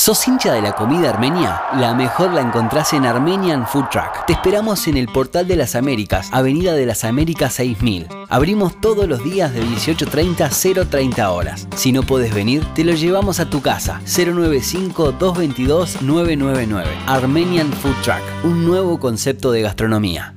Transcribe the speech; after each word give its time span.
¿Sos 0.00 0.26
hincha 0.26 0.54
de 0.54 0.62
la 0.62 0.72
comida 0.72 1.10
armenia? 1.10 1.60
La 1.76 1.92
mejor 1.92 2.32
la 2.32 2.40
encontrás 2.40 2.94
en 2.94 3.04
Armenian 3.04 3.66
Food 3.66 3.90
Truck. 3.90 4.24
Te 4.26 4.32
esperamos 4.32 4.88
en 4.88 4.96
el 4.96 5.08
Portal 5.08 5.46
de 5.46 5.56
las 5.56 5.74
Américas, 5.74 6.30
Avenida 6.32 6.72
de 6.72 6.86
las 6.86 7.04
Américas 7.04 7.52
6000. 7.52 8.08
Abrimos 8.30 8.80
todos 8.80 9.06
los 9.06 9.22
días 9.22 9.52
de 9.52 9.62
18.30 9.62 10.40
a 10.40 10.48
0.30 10.48 11.28
horas. 11.28 11.68
Si 11.76 11.92
no 11.92 12.02
puedes 12.02 12.32
venir, 12.32 12.64
te 12.74 12.82
lo 12.82 12.94
llevamos 12.94 13.40
a 13.40 13.50
tu 13.50 13.60
casa. 13.60 14.00
095-222-999. 14.06 16.86
Armenian 17.06 17.70
Food 17.70 17.96
Truck, 18.02 18.22
un 18.42 18.64
nuevo 18.64 18.98
concepto 18.98 19.52
de 19.52 19.60
gastronomía. 19.60 20.34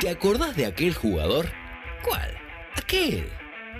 ¿Te 0.00 0.08
acordás 0.08 0.56
de 0.56 0.64
aquel 0.64 0.94
jugador? 0.94 1.50
¿Cuál? 2.02 2.30
Aquel. 2.74 3.28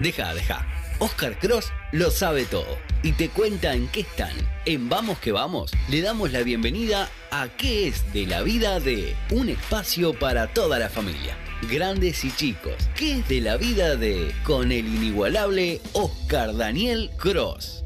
Deja, 0.00 0.34
deja. 0.34 0.66
Oscar 1.00 1.38
Cross 1.38 1.72
lo 1.92 2.10
sabe 2.10 2.44
todo 2.44 2.78
y 3.02 3.12
te 3.12 3.28
cuenta 3.28 3.74
en 3.74 3.86
qué 3.88 4.00
están. 4.00 4.32
En 4.66 4.88
Vamos 4.88 5.18
que 5.18 5.32
Vamos 5.32 5.72
le 5.88 6.00
damos 6.00 6.32
la 6.32 6.42
bienvenida 6.42 7.08
a 7.30 7.48
qué 7.56 7.88
es 7.88 8.12
de 8.12 8.26
la 8.26 8.42
vida 8.42 8.80
de 8.80 9.14
un 9.30 9.48
espacio 9.48 10.12
para 10.12 10.52
toda 10.52 10.78
la 10.78 10.88
familia. 10.88 11.36
Grandes 11.70 12.24
y 12.24 12.32
chicos, 12.32 12.74
¿qué 12.96 13.18
es 13.18 13.28
de 13.28 13.40
la 13.40 13.56
vida 13.56 13.96
de 13.96 14.32
con 14.44 14.72
el 14.72 14.86
inigualable 14.86 15.80
Oscar 15.92 16.56
Daniel 16.56 17.10
Cross? 17.16 17.84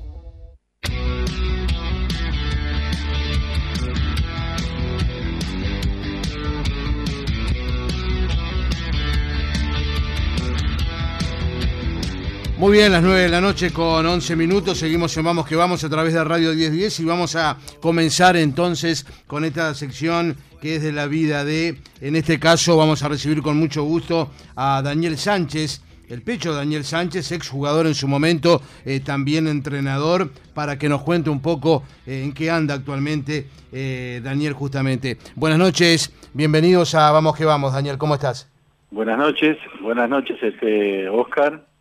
Muy 12.63 12.75
bien, 12.79 12.93
las 12.93 13.03
9 13.03 13.23
de 13.23 13.29
la 13.29 13.41
noche 13.41 13.73
con 13.73 14.07
11 14.07 14.37
minutos, 14.37 14.79
seguimos 14.79 15.17
en 15.17 15.25
Vamos 15.25 15.49
que 15.49 15.57
Vamos 15.57 15.83
a 15.83 15.91
través 15.91 16.15
de 16.15 16.23
Radio 16.23 16.51
1010 16.55 17.01
y 17.01 17.05
vamos 17.05 17.35
a 17.35 17.57
comenzar 17.81 18.37
entonces 18.37 19.05
con 19.27 19.45
esta 19.45 19.75
sección 19.75 20.37
que 20.61 20.77
es 20.77 20.83
de 20.85 20.93
la 20.93 21.09
vida 21.09 21.45
de, 21.45 21.79
en 22.01 22.15
este 22.15 22.39
caso 22.39 22.77
vamos 22.77 23.03
a 23.03 23.09
recibir 23.09 23.43
con 23.43 23.57
mucho 23.57 23.83
gusto 23.83 24.31
a 24.55 24.81
Daniel 24.81 25.19
Sánchez, 25.19 25.83
el 26.09 26.23
pecho 26.23 26.55
Daniel 26.55 26.85
Sánchez, 26.85 27.33
exjugador 27.33 27.89
en 27.89 27.97
su 27.97 28.07
momento, 28.07 28.63
eh, 28.85 29.01
también 29.01 29.49
entrenador, 29.49 30.31
para 30.55 30.79
que 30.79 30.89
nos 30.89 31.03
cuente 31.03 31.31
un 31.31 31.43
poco 31.43 31.83
eh, 32.07 32.23
en 32.23 32.33
qué 32.33 32.49
anda 32.49 32.75
actualmente 32.75 33.49
eh, 33.73 34.21
Daniel 34.23 34.53
justamente. 34.53 35.19
Buenas 35.35 35.59
noches, 35.59 36.15
bienvenidos 36.33 36.95
a 36.95 37.11
Vamos 37.11 37.37
que 37.37 37.45
Vamos, 37.45 37.73
Daniel, 37.73 37.99
¿cómo 37.99 38.15
estás? 38.15 38.49
Buenas 38.93 39.19
noches, 39.19 39.59
buenas 39.81 40.09
noches, 40.09 40.41
este 40.41 41.09
Oscar. 41.09 41.72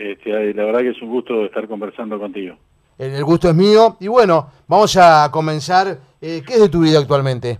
Este, 0.00 0.54
la 0.54 0.64
verdad 0.64 0.80
que 0.80 0.88
es 0.88 1.02
un 1.02 1.10
gusto 1.10 1.44
estar 1.44 1.68
conversando 1.68 2.18
contigo. 2.18 2.56
El, 2.96 3.22
gusto 3.22 3.50
es 3.50 3.54
mío. 3.54 3.98
Y 4.00 4.08
bueno, 4.08 4.50
vamos 4.66 4.96
a 4.96 5.28
comenzar. 5.30 5.98
Eh, 6.22 6.42
¿Qué 6.46 6.54
es 6.54 6.60
de 6.60 6.68
tu 6.70 6.80
vida 6.80 6.98
actualmente? 6.98 7.58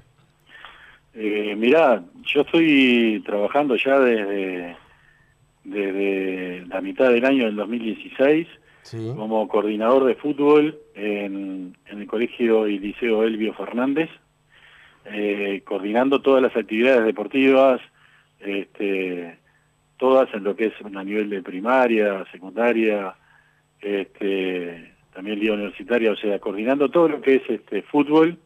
Eh, 1.13 1.55
mirá, 1.55 2.03
yo 2.23 2.41
estoy 2.41 3.23
trabajando 3.27 3.77
ya 3.77 3.99
desde, 3.99 4.75
desde 5.65 6.65
la 6.67 6.81
mitad 6.81 7.11
del 7.11 7.27
año 7.27 7.45
del 7.45 7.57
2016 7.57 8.49
como 9.15 9.47
coordinador 9.47 10.05
de 10.05 10.15
fútbol 10.15 10.79
en, 10.95 11.77
el 11.87 12.07
Colegio 12.07 12.67
y 12.67 12.79
Liceo 12.79 13.23
Elvio 13.23 13.53
Fernández, 13.53 14.09
eh, 15.05 15.63
coordinando 15.65 16.23
todas 16.23 16.43
las 16.43 16.57
actividades 16.57 17.05
deportivas, 17.05 17.81
este, 18.41 19.39
todas 20.01 20.33
en 20.35 20.43
lo 20.43 20.57
que 20.57 20.67
es 20.67 20.73
a 20.83 21.05
nivel 21.05 21.29
de 21.29 21.43
primaria, 21.43 22.25
secundaria, 22.33 23.15
este, 23.81 24.95
también 25.15 25.39
día 25.39 25.53
universitaria, 25.53 26.11
o 26.11 26.17
sea, 26.17 26.41
coordinando 26.41 26.89
todo 26.89 27.09
lo 27.09 27.21
que 27.21 27.37
es 27.37 27.43
este 27.49 27.83
fútbol, 27.83 28.39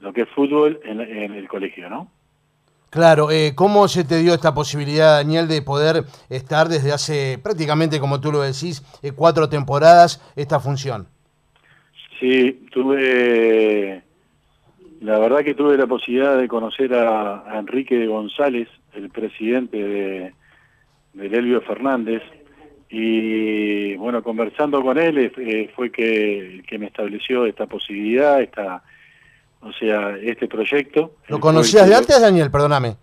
lo 0.00 0.12
que 0.12 0.22
es 0.22 0.28
fútbol 0.30 0.80
en, 0.84 1.00
el 1.00 1.48
colegio, 1.48 1.90
¿no? 1.90 2.08
Claro, 2.88 3.32
eh, 3.32 3.52
¿cómo 3.56 3.88
se 3.88 4.04
te 4.04 4.18
dio 4.18 4.32
esta 4.32 4.54
posibilidad, 4.54 5.16
Daniel, 5.16 5.48
de 5.48 5.60
poder 5.60 6.04
estar 6.30 6.68
desde 6.68 6.92
hace 6.92 7.38
prácticamente, 7.42 7.98
como 7.98 8.20
tú 8.20 8.30
lo 8.30 8.42
decís, 8.42 8.82
eh, 9.02 9.10
cuatro 9.14 9.48
temporadas 9.48 10.22
esta 10.36 10.60
función? 10.60 11.08
Sí, 12.20 12.68
tuve, 12.70 14.02
la 15.00 15.18
verdad 15.18 15.42
que 15.42 15.54
tuve 15.54 15.76
la 15.76 15.88
posibilidad 15.88 16.38
de 16.38 16.46
conocer 16.46 16.94
a 16.94 17.58
Enrique 17.58 18.06
González, 18.06 18.68
el 18.94 19.10
presidente 19.10 19.76
de, 19.76 20.32
del 21.16 21.34
Elvio 21.34 21.60
Fernández, 21.62 22.22
y 22.88 23.96
bueno, 23.96 24.22
conversando 24.22 24.82
con 24.82 24.98
él 24.98 25.18
eh, 25.18 25.70
fue 25.74 25.90
que, 25.90 26.62
que 26.68 26.78
me 26.78 26.86
estableció 26.86 27.46
esta 27.46 27.66
posibilidad, 27.66 28.40
esta, 28.40 28.82
o 29.60 29.72
sea, 29.72 30.16
este 30.18 30.46
proyecto. 30.46 31.16
¿Lo 31.28 31.40
conocías 31.40 31.88
de 31.88 31.96
antes, 31.96 32.20
Daniel? 32.20 32.50
Perdóname. 32.50 32.96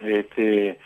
Este, 0.00 0.78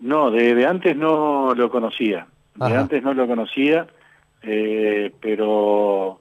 no, 0.00 0.30
de, 0.30 0.66
antes 0.66 0.96
no 0.96 1.54
lo 1.54 1.70
conocía, 1.70 2.26
de 2.54 2.74
antes 2.74 3.02
no 3.02 3.12
lo 3.12 3.26
conocía, 3.26 3.86
eh, 4.42 5.12
pero 5.20 6.18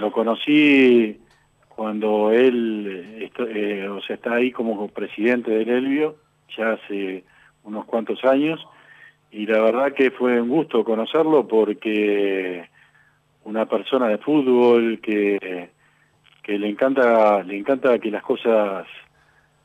lo 0.00 0.12
conocí 0.12 1.20
cuando 1.68 2.32
él, 2.32 3.30
eh, 3.38 3.88
o 3.88 4.02
sea, 4.02 4.16
está 4.16 4.34
ahí 4.34 4.50
como 4.50 4.88
presidente 4.88 5.52
del 5.52 5.68
Elvio, 5.68 6.16
ya 6.56 6.72
hace 6.72 7.24
unos 7.62 7.84
cuantos 7.84 8.24
años, 8.24 8.66
y 9.30 9.46
la 9.46 9.60
verdad 9.60 9.92
que 9.92 10.10
fue 10.10 10.40
un 10.40 10.48
gusto 10.48 10.84
conocerlo 10.84 11.46
porque 11.46 12.68
una 13.44 13.66
persona 13.66 14.08
de 14.08 14.18
fútbol 14.18 15.00
que, 15.00 15.70
que 16.42 16.58
le 16.58 16.68
encanta 16.68 17.42
le 17.42 17.58
encanta 17.58 17.98
que 17.98 18.10
las 18.10 18.22
cosas 18.22 18.86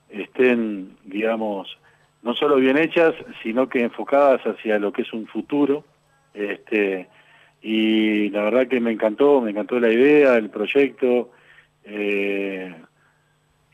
estén 0.09 0.97
digamos 1.05 1.77
no 2.23 2.33
solo 2.33 2.57
bien 2.57 2.77
hechas 2.77 3.13
sino 3.41 3.69
que 3.69 3.81
enfocadas 3.81 4.41
hacia 4.41 4.79
lo 4.79 4.91
que 4.91 5.03
es 5.03 5.13
un 5.13 5.27
futuro. 5.27 5.83
Este 6.33 7.07
y 7.61 8.29
la 8.29 8.43
verdad 8.43 8.67
que 8.67 8.81
me 8.81 8.91
encantó 8.91 9.39
me 9.39 9.51
encantó 9.51 9.79
la 9.79 9.91
idea 9.91 10.35
el 10.35 10.49
proyecto 10.49 11.31
eh, 11.85 12.73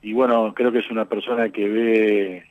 y 0.02 0.14
bueno 0.14 0.54
creo 0.54 0.72
que 0.72 0.80
es 0.80 0.92
una 0.92 1.06
persona 1.06 1.50
que 1.50 1.68
ve 1.68 2.49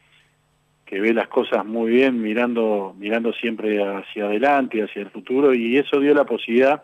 que 0.88 1.00
ve 1.00 1.12
las 1.12 1.28
cosas 1.28 1.66
muy 1.66 1.91
bien, 1.91 2.22
mirando, 2.22 2.94
mirando 2.99 3.34
siempre 3.34 3.78
hacia 3.82 4.25
adelante, 4.25 4.82
hacia 4.82 5.03
el 5.03 5.10
futuro, 5.10 5.54
y 5.54 5.76
eso 5.76 6.00
dio 6.00 6.15
la 6.15 6.25
posibilidad 6.25 6.82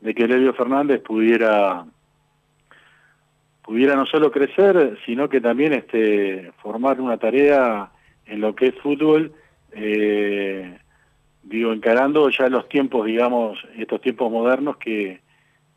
de 0.00 0.14
que 0.14 0.26
Lelio 0.26 0.52
Fernández 0.52 1.00
pudiera 1.00 1.84
pudiera 3.62 3.94
no 3.94 4.04
solo 4.04 4.32
crecer, 4.32 4.98
sino 5.06 5.28
que 5.28 5.40
también 5.40 5.72
este, 5.74 6.50
formar 6.60 7.00
una 7.00 7.18
tarea 7.18 7.92
en 8.26 8.40
lo 8.40 8.56
que 8.56 8.66
es 8.68 8.74
fútbol, 8.80 9.32
eh, 9.70 10.76
digo, 11.44 11.72
encarando 11.72 12.28
ya 12.30 12.48
los 12.48 12.68
tiempos, 12.68 13.06
digamos, 13.06 13.64
estos 13.76 14.00
tiempos 14.00 14.32
modernos 14.32 14.76
que, 14.78 15.20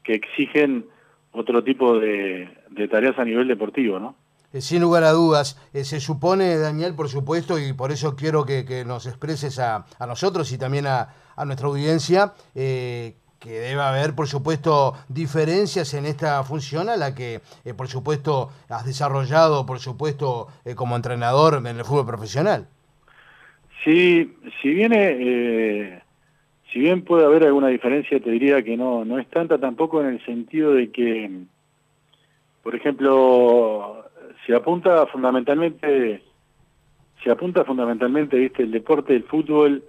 que 0.01 0.15
exigen 0.15 0.85
otro 1.33 1.63
tipo 1.63 1.99
de, 1.99 2.49
de 2.71 2.87
tareas 2.87 3.19
a 3.19 3.25
nivel 3.25 3.47
deportivo, 3.47 3.99
¿no? 3.99 4.15
Eh, 4.53 4.61
sin 4.61 4.81
lugar 4.81 5.03
a 5.03 5.11
dudas. 5.11 5.59
Eh, 5.73 5.83
se 5.83 5.99
supone, 5.99 6.57
Daniel, 6.57 6.93
por 6.93 7.09
supuesto, 7.09 7.57
y 7.57 7.73
por 7.73 7.91
eso 7.91 8.15
quiero 8.15 8.45
que, 8.45 8.83
nos 8.85 9.07
expreses 9.07 9.59
a, 9.59 9.85
nosotros 10.07 10.51
y 10.51 10.57
también 10.59 10.85
a, 10.85 11.09
nuestra 11.45 11.67
audiencia, 11.67 12.33
eh, 12.53 13.15
que 13.39 13.49
debe 13.49 13.81
haber, 13.81 14.13
por 14.13 14.27
supuesto, 14.27 14.93
diferencias 15.09 15.93
en 15.95 16.05
esta 16.05 16.43
función 16.43 16.87
a 16.87 16.95
la 16.95 17.15
que, 17.15 17.41
por 17.75 17.87
supuesto, 17.87 18.51
has 18.69 18.85
desarrollado, 18.85 19.65
por 19.65 19.79
supuesto, 19.79 20.47
como 20.75 20.95
entrenador 20.95 21.55
en 21.55 21.67
el 21.67 21.83
fútbol 21.83 22.05
profesional. 22.05 22.67
Sí, 23.83 24.33
si 24.61 24.69
viene... 24.69 26.01
si 26.71 26.79
bien 26.79 27.03
puede 27.03 27.25
haber 27.25 27.43
alguna 27.43 27.67
diferencia, 27.67 28.17
te 28.19 28.29
diría 28.29 28.63
que 28.63 28.77
no, 28.77 29.03
no 29.03 29.19
es 29.19 29.27
tanta 29.29 29.57
tampoco 29.57 29.99
en 29.99 30.07
el 30.07 30.25
sentido 30.25 30.73
de 30.73 30.89
que, 30.91 31.29
por 32.61 32.75
ejemplo, 32.75 34.02
se 34.45 34.55
apunta 34.55 35.05
fundamentalmente, 35.07 36.21
se 37.23 37.31
apunta 37.31 37.63
fundamentalmente, 37.63 38.37
viste, 38.37 38.63
el 38.63 38.71
deporte, 38.71 39.15
el 39.15 39.23
fútbol, 39.23 39.83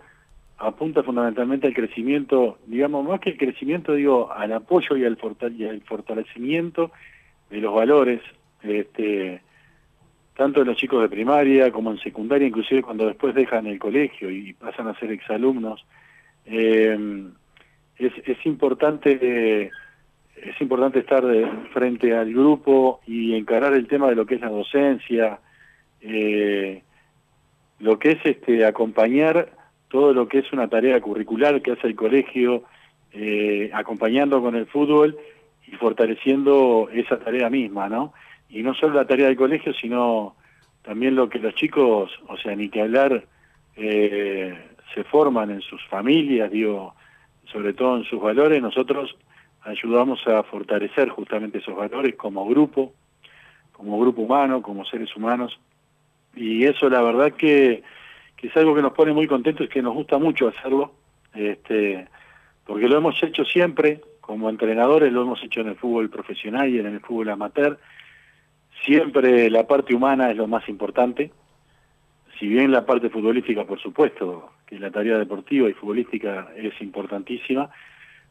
apunta 0.59 1.03
fundamentalmente 1.03 1.67
al 1.67 1.75
crecimiento, 1.75 2.59
digamos, 2.67 3.07
más 3.07 3.21
que 3.21 3.31
el 3.31 3.37
crecimiento, 3.37 3.95
digo, 3.95 4.33
al 4.33 4.53
apoyo 4.53 4.97
y 4.97 5.05
al, 5.05 5.17
fortalecimiento 5.17 6.93
de 7.51 7.59
los 7.59 7.75
valores, 7.75 8.21
este, 8.63 9.43
tanto 10.37 10.61
en 10.61 10.69
los 10.69 10.77
chicos 10.77 11.03
de 11.03 11.09
primaria 11.09 11.73
como 11.73 11.91
en 11.91 11.99
secundaria, 11.99 12.47
inclusive 12.47 12.83
cuando 12.83 13.07
después 13.07 13.35
dejan 13.35 13.67
el 13.67 13.79
colegio 13.79 14.31
y 14.31 14.53
pasan 14.53 14.89
a 14.89 14.99
ser 14.99 15.11
exalumnos. 15.11 15.85
Eh, 16.47 17.27
es, 17.99 18.13
es 18.25 18.47
importante 18.47 19.71
es 20.37 20.61
importante 20.61 20.99
estar 20.99 21.25
de, 21.25 21.47
frente 21.73 22.15
al 22.15 22.33
grupo 22.33 23.01
y 23.07 23.35
encarar 23.35 23.75
el 23.75 23.87
tema 23.87 24.09
de 24.09 24.17
lo 24.17 24.27
que 24.27 24.37
es 24.37 24.41
la 24.41 24.51
docencia, 24.51 25.39
eh, 26.01 26.83
lo 27.79 27.99
que 27.99 28.13
es 28.13 28.19
este 28.25 28.65
acompañar 28.65 29.51
todo 29.89 30.13
lo 30.13 30.27
que 30.27 30.39
es 30.39 30.53
una 30.53 30.69
tarea 30.69 31.01
curricular 31.01 31.63
que 31.63 31.73
hace 31.73 31.87
el 31.87 31.95
colegio, 31.95 32.65
eh, 33.13 33.71
acompañando 33.73 34.43
con 34.43 34.57
el 34.57 34.67
fútbol 34.67 35.17
y 35.69 35.77
fortaleciendo 35.77 36.89
esa 36.93 37.19
tarea 37.21 37.49
misma, 37.49 37.89
¿no? 37.89 38.13
Y 38.49 38.63
no 38.63 38.75
solo 38.75 38.95
la 38.95 39.07
tarea 39.07 39.27
del 39.27 39.37
colegio, 39.37 39.73
sino 39.73 40.35
también 40.83 41.15
lo 41.15 41.29
que 41.29 41.39
los 41.39 41.55
chicos, 41.55 42.11
o 42.27 42.37
sea, 42.37 42.57
ni 42.57 42.69
que 42.69 42.83
hablar, 42.83 43.25
eh, 43.77 44.55
se 44.95 45.05
forman 45.05 45.51
en 45.51 45.61
sus 45.61 45.83
familias, 45.87 46.51
digo, 46.51 46.95
sobre 47.47 47.73
todo 47.73 47.97
en 47.97 48.05
sus 48.05 48.21
valores, 48.21 48.61
nosotros 48.61 49.17
ayudamos 49.65 50.27
a 50.27 50.43
fortalecer 50.45 51.09
justamente 51.09 51.59
esos 51.59 51.75
valores 51.75 52.15
como 52.17 52.47
grupo, 52.47 52.93
como 53.73 53.99
grupo 53.99 54.23
humano, 54.23 54.63
como 54.63 54.85
seres 54.85 55.15
humanos, 55.17 55.59
y 56.35 56.65
eso 56.65 56.89
la 56.89 57.03
verdad 57.03 57.33
que, 57.33 57.83
es 58.43 58.57
algo 58.59 58.75
que 58.75 58.83
nos 58.83 58.93
pone 58.93 59.15
muy 59.15 59.27
contentos, 59.27 59.71
que 59.71 59.81
nos 59.81 59.95
gusta 59.95 60.19
mucho 60.19 60.49
hacerlo, 60.49 60.93
este, 61.35 62.07
porque 62.67 62.89
lo 62.89 62.99
hemos 62.99 63.21
hecho 63.23 63.43
siempre, 63.45 64.03
como 64.21 64.51
entrenadores 64.51 65.11
lo 65.11 65.23
hemos 65.23 65.43
hecho 65.43 65.63
en 65.63 65.69
el 65.69 65.77
fútbol 65.77 66.11
profesional 66.11 66.69
y 66.69 66.79
en 66.79 66.87
el 66.87 67.01
fútbol 67.01 67.31
amateur, 67.31 67.79
siempre 68.85 69.49
la 69.49 69.67
parte 69.67 69.95
humana 69.95 70.31
es 70.31 70.37
lo 70.37 70.47
más 70.47 70.69
importante, 70.69 71.33
si 72.39 72.47
bien 72.49 72.71
la 72.71 72.85
parte 72.85 73.09
futbolística, 73.09 73.65
por 73.65 73.81
supuesto, 73.81 74.51
que 74.67 74.79
la 74.79 74.91
tarea 74.91 75.17
deportiva 75.19 75.69
y 75.69 75.73
futbolística 75.73 76.49
es 76.55 76.79
importantísima, 76.83 77.71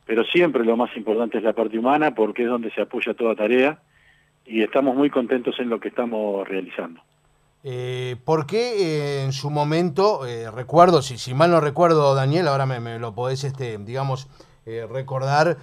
pero 0.06 0.24
siempre 0.26 0.64
lo 0.66 0.78
más 0.78 0.96
importante 0.96 1.38
es 1.38 1.44
la 1.44 1.54
parte 1.54 1.78
humana 1.78 2.14
porque 2.14 2.44
es 2.44 2.50
donde 2.50 2.72
se 2.72 2.82
apoya 2.82 3.14
toda 3.14 3.36
tarea 3.36 3.80
y 4.46 4.62
estamos 4.62 4.96
muy 4.96 5.10
contentos 5.10 5.60
en 5.60 5.70
lo 5.70 5.80
que 5.80 5.90
estamos 5.90 6.48
realizando. 6.48 7.02
Eh, 7.66 8.18
¿Por 8.26 8.46
qué 8.46 8.74
eh, 8.78 9.24
en 9.24 9.32
su 9.32 9.50
momento, 9.50 10.26
eh, 10.28 10.52
recuerdo, 10.52 11.02
si, 11.02 11.34
mal 11.34 11.50
no 11.50 11.62
recuerdo, 11.62 12.14
Daniel, 12.14 12.50
ahora 12.50 12.66
me, 12.66 13.00
lo 13.00 13.16
podés, 13.16 13.46
este, 13.46 13.78
digamos, 13.78 14.28
eh, 14.66 14.86
recordar, 14.90 15.58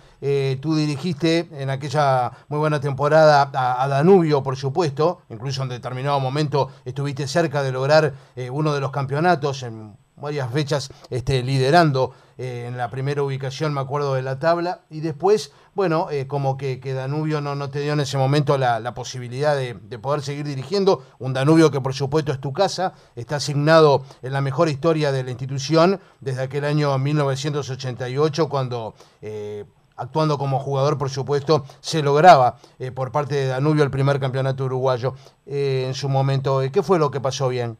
tú 0.60 0.76
dirigiste 0.76 1.48
en 1.52 1.70
aquella 1.70 2.32
muy 2.48 2.58
buena 2.58 2.80
temporada 2.80 3.50
a, 3.54 3.88
Danubio, 3.88 4.42
por 4.42 4.56
supuesto, 4.56 5.22
incluso 5.30 5.62
en 5.62 5.70
determinado 5.70 6.20
momento 6.20 6.68
estuviste 6.84 7.26
cerca 7.26 7.62
de 7.62 7.72
lograr 7.72 8.12
uno 8.50 8.74
de 8.74 8.80
los 8.80 8.90
campeonatos 8.90 9.62
en 9.62 9.94
varias 10.20 10.50
fechas 10.52 10.90
este, 11.10 11.42
liderando 11.42 12.12
eh, 12.42 12.64
en 12.66 12.78
la 12.78 12.88
primera 12.88 13.22
ubicación, 13.22 13.74
me 13.74 13.82
acuerdo 13.82 14.14
de 14.14 14.22
la 14.22 14.38
tabla, 14.38 14.80
y 14.88 15.00
después, 15.00 15.52
bueno, 15.74 16.08
eh, 16.10 16.26
como 16.26 16.56
que, 16.56 16.80
Danubio 16.94 17.42
no, 17.42 17.54
no 17.54 17.68
te 17.68 17.80
dio 17.80 17.92
en 17.92 18.00
ese 18.00 18.16
momento 18.16 18.56
la, 18.56 18.94
posibilidad 18.94 19.54
de, 19.54 19.74
poder 19.98 20.22
seguir 20.22 20.46
dirigiendo, 20.46 21.04
un 21.18 21.34
Danubio 21.34 21.70
que 21.70 21.82
por 21.82 21.92
supuesto 21.92 22.32
es 22.32 22.40
tu 22.40 22.54
casa, 22.54 22.94
está 23.14 23.36
asignado 23.36 24.06
en 24.22 24.32
la 24.32 24.40
mejor 24.40 24.70
historia 24.70 25.12
de 25.12 25.22
la 25.22 25.30
institución 25.32 26.00
desde 26.20 26.40
aquel 26.40 26.64
año 26.64 26.96
1988, 26.96 28.48
cuando... 28.48 28.94
Eh, 29.20 29.66
actuando 29.96 30.38
como 30.38 30.58
jugador, 30.58 30.96
por 30.96 31.10
supuesto, 31.10 31.66
se 31.80 32.02
lograba 32.02 32.56
por 32.94 33.12
parte 33.12 33.34
de 33.34 33.48
Danubio 33.48 33.84
el 33.84 33.90
primer 33.90 34.18
campeonato 34.18 34.64
uruguayo 34.64 35.14
en 35.44 35.92
su 35.92 36.08
momento. 36.08 36.62
¿Qué 36.72 36.82
fue 36.82 36.98
lo 36.98 37.10
que 37.10 37.20
pasó 37.20 37.50
bien? 37.50 37.76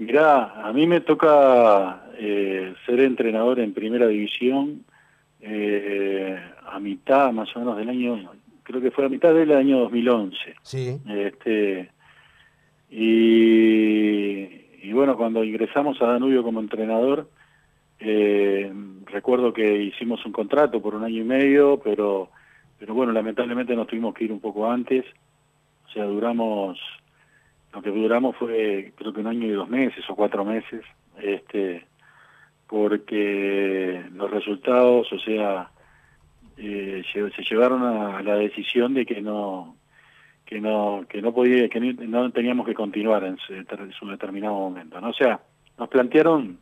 Mirá, 0.00 0.66
a 0.66 0.72
mí 0.72 0.86
me 0.86 1.02
toca 1.02 2.04
eh, 2.16 2.72
ser 2.86 3.00
entrenador 3.00 3.60
en 3.60 3.74
primera 3.74 4.06
división 4.06 4.86
eh, 5.42 6.40
a 6.66 6.80
mitad 6.80 7.30
más 7.32 7.54
o 7.54 7.58
menos 7.58 7.76
del 7.76 7.90
año, 7.90 8.32
creo 8.62 8.80
que 8.80 8.92
fue 8.92 9.04
a 9.04 9.10
mitad 9.10 9.34
del 9.34 9.52
año 9.52 9.78
2011. 9.80 10.36
Sí. 10.62 10.98
Este, 11.06 11.90
y, 12.88 14.90
bueno, 14.94 15.18
cuando 15.18 15.44
ingresamos 15.44 16.00
a 16.00 16.06
Danubio 16.06 16.42
como 16.42 16.60
entrenador, 16.60 17.28
eh, 17.98 18.72
recuerdo 19.04 19.52
que 19.52 19.82
hicimos 19.82 20.24
un 20.24 20.32
contrato 20.32 20.80
por 20.80 20.94
un 20.94 21.04
año 21.04 21.20
y 21.20 21.24
medio, 21.24 21.78
pero, 21.84 22.30
pero 22.78 22.94
bueno, 22.94 23.12
lamentablemente 23.12 23.76
nos 23.76 23.86
tuvimos 23.86 24.14
que 24.14 24.24
ir 24.24 24.32
un 24.32 24.40
poco 24.40 24.70
antes. 24.70 25.04
O 25.88 25.92
sea, 25.92 26.04
duramos 26.04 26.78
lo 27.72 27.82
que 27.82 27.90
duramos 27.90 28.36
fue 28.36 28.92
creo 28.96 29.12
que 29.12 29.20
un 29.20 29.26
año 29.26 29.46
y 29.46 29.52
dos 29.52 29.68
meses 29.68 30.04
o 30.08 30.16
cuatro 30.16 30.44
meses, 30.44 30.82
este, 31.20 31.86
porque 32.66 34.04
los 34.12 34.30
resultados, 34.30 35.12
o 35.12 35.18
sea, 35.18 35.70
eh, 36.56 37.02
se, 37.12 37.42
llevaron 37.42 37.82
a, 37.82 38.22
la 38.22 38.36
decisión 38.36 38.94
de 38.94 39.06
que 39.06 39.20
no 39.20 39.76
que 40.44 40.60
no 40.60 41.04
que 41.08 41.22
no 41.22 41.32
podía 41.32 41.68
que 41.68 41.80
no 41.80 42.30
teníamos 42.32 42.66
que 42.66 42.74
continuar 42.74 43.24
en 43.24 43.38
su, 43.38 44.06
determinado 44.06 44.54
momento, 44.54 45.00
¿no? 45.00 45.10
O 45.10 45.14
sea, 45.14 45.40
nos 45.78 45.88
plantearon 45.88 46.58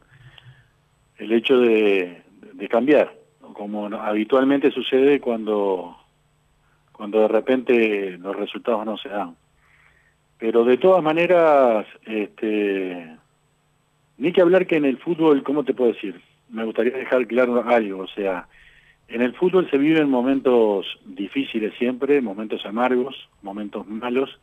el 1.16 1.32
hecho 1.32 1.58
de, 1.58 2.22
de 2.52 2.68
cambiar, 2.68 3.12
como 3.54 3.86
habitualmente 3.86 4.70
sucede 4.70 5.20
cuando 5.20 5.96
cuando 6.92 7.20
de 7.20 7.28
repente 7.28 8.18
los 8.18 8.36
resultados 8.36 8.84
no 8.84 8.96
se 8.98 9.08
dan. 9.08 9.36
Pero 10.38 10.64
de 10.64 10.76
todas 10.76 11.02
maneras, 11.02 11.86
este, 12.04 13.16
ni 14.18 14.32
que 14.32 14.40
hablar 14.40 14.66
que 14.66 14.76
en 14.76 14.84
el 14.84 14.98
fútbol, 14.98 15.42
¿cómo 15.42 15.64
te 15.64 15.74
puedo 15.74 15.92
decir? 15.92 16.20
Me 16.48 16.64
gustaría 16.64 16.96
dejar 16.96 17.26
claro 17.26 17.62
algo, 17.68 18.02
o 18.02 18.08
sea, 18.08 18.46
en 19.08 19.22
el 19.22 19.34
fútbol 19.34 19.68
se 19.70 19.78
viven 19.78 20.10
momentos 20.10 20.86
difíciles 21.06 21.72
siempre, 21.78 22.20
momentos 22.20 22.64
amargos, 22.66 23.28
momentos 23.42 23.86
malos, 23.86 24.38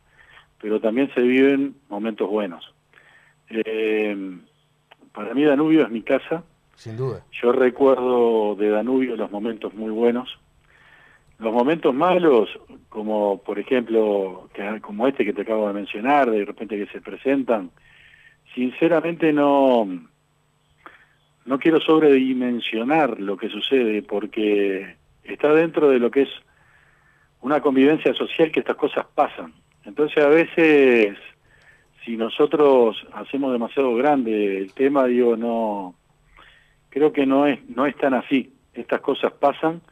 pero 0.60 0.80
también 0.80 1.12
se 1.14 1.20
viven 1.20 1.76
momentos 1.88 2.28
buenos. 2.28 2.74
Eh, 3.48 4.36
para 5.12 5.34
mí 5.34 5.44
Danubio 5.44 5.84
es 5.84 5.90
mi 5.90 6.02
casa. 6.02 6.42
Sin 6.74 6.96
duda. 6.96 7.24
Yo 7.30 7.52
recuerdo 7.52 8.56
de 8.56 8.70
Danubio 8.70 9.16
los 9.16 9.30
momentos 9.30 9.72
muy 9.72 9.90
buenos, 9.90 10.36
los 11.38 11.52
momentos 11.52 11.94
malos, 11.94 12.48
como 12.88 13.42
por 13.42 13.58
ejemplo, 13.58 14.48
que, 14.54 14.80
como 14.80 15.06
este 15.06 15.24
que 15.24 15.32
te 15.32 15.42
acabo 15.42 15.68
de 15.68 15.74
mencionar, 15.74 16.30
de 16.30 16.44
repente 16.44 16.78
que 16.78 16.90
se 16.92 17.00
presentan, 17.00 17.70
sinceramente 18.54 19.32
no, 19.32 19.86
no 21.44 21.58
quiero 21.58 21.80
sobredimensionar 21.80 23.20
lo 23.20 23.36
que 23.36 23.48
sucede 23.48 24.02
porque 24.02 24.96
está 25.24 25.52
dentro 25.52 25.90
de 25.90 25.98
lo 25.98 26.10
que 26.10 26.22
es 26.22 26.30
una 27.42 27.60
convivencia 27.60 28.14
social 28.14 28.50
que 28.50 28.60
estas 28.60 28.76
cosas 28.76 29.06
pasan. 29.14 29.52
Entonces 29.84 30.24
a 30.24 30.28
veces, 30.28 31.16
si 32.04 32.16
nosotros 32.16 33.06
hacemos 33.12 33.52
demasiado 33.52 33.94
grande 33.94 34.58
el 34.58 34.72
tema, 34.72 35.06
digo, 35.06 35.36
no, 35.36 35.94
creo 36.88 37.12
que 37.12 37.26
no 37.26 37.46
es, 37.46 37.60
no 37.68 37.86
es 37.86 37.96
tan 37.96 38.14
así. 38.14 38.52
Estas 38.72 39.00
cosas 39.00 39.32
pasan 39.32 39.82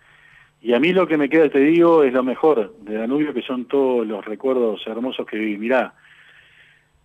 y 0.64 0.72
a 0.72 0.80
mí 0.80 0.94
lo 0.94 1.06
que 1.06 1.18
me 1.18 1.28
queda, 1.28 1.50
te 1.50 1.58
digo, 1.58 2.04
es 2.04 2.14
lo 2.14 2.22
mejor 2.22 2.74
de 2.78 2.94
Danubio, 2.94 3.34
que 3.34 3.42
son 3.42 3.66
todos 3.66 4.06
los 4.06 4.24
recuerdos 4.24 4.80
hermosos 4.86 5.26
que 5.26 5.36
viví. 5.36 5.58
Mirá, 5.58 5.92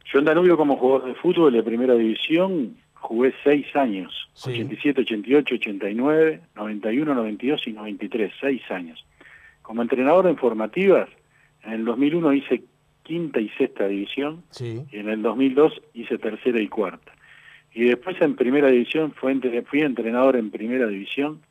yo 0.06 0.20
en 0.20 0.26
Danubio 0.26 0.56
como 0.56 0.78
jugador 0.78 1.10
de 1.10 1.16
fútbol 1.16 1.52
de 1.52 1.62
primera 1.62 1.94
división 1.94 2.78
jugué 2.94 3.34
seis 3.44 3.66
años, 3.76 4.30
87, 4.46 5.02
88, 5.02 5.56
89, 5.56 6.42
91, 6.56 7.14
92 7.14 7.68
y 7.68 7.74
93, 7.74 8.32
seis 8.40 8.62
años. 8.72 9.06
Como 9.62 9.82
entrenador 9.82 10.28
en 10.28 10.38
formativas, 10.38 11.10
en 11.66 11.74
el 11.74 11.84
2001 11.84 12.34
hice 12.36 12.64
quinta 13.04 13.42
y 13.42 13.50
sexta 13.50 13.90
división, 13.90 14.42
y 14.58 14.98
en 14.98 15.10
el 15.10 15.22
2002 15.22 15.82
hice 15.96 16.18
tercera 16.18 16.62
y 16.62 16.70
cuarta. 16.70 17.12
Y 17.74 17.84
después 17.84 18.16
en 18.22 18.38
primera 18.38 18.70
división 18.70 19.12
fui 19.12 19.34
entrenador 19.82 20.38
en 20.38 20.50
primera 20.50 20.88
división 20.88 21.42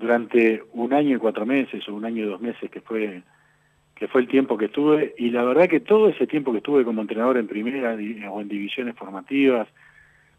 durante 0.00 0.62
un 0.72 0.94
año 0.94 1.16
y 1.16 1.18
cuatro 1.18 1.44
meses 1.44 1.86
o 1.86 1.94
un 1.94 2.06
año 2.06 2.24
y 2.24 2.28
dos 2.28 2.40
meses 2.40 2.70
que 2.70 2.80
fue 2.80 3.22
que 3.94 4.08
fue 4.08 4.22
el 4.22 4.28
tiempo 4.28 4.56
que 4.56 4.64
estuve 4.64 5.14
y 5.18 5.28
la 5.28 5.44
verdad 5.44 5.68
que 5.68 5.80
todo 5.80 6.08
ese 6.08 6.26
tiempo 6.26 6.52
que 6.52 6.58
estuve 6.58 6.86
como 6.86 7.02
entrenador 7.02 7.36
en 7.36 7.46
primera 7.46 7.94
o 8.30 8.40
en 8.40 8.48
divisiones 8.48 8.96
formativas 8.96 9.68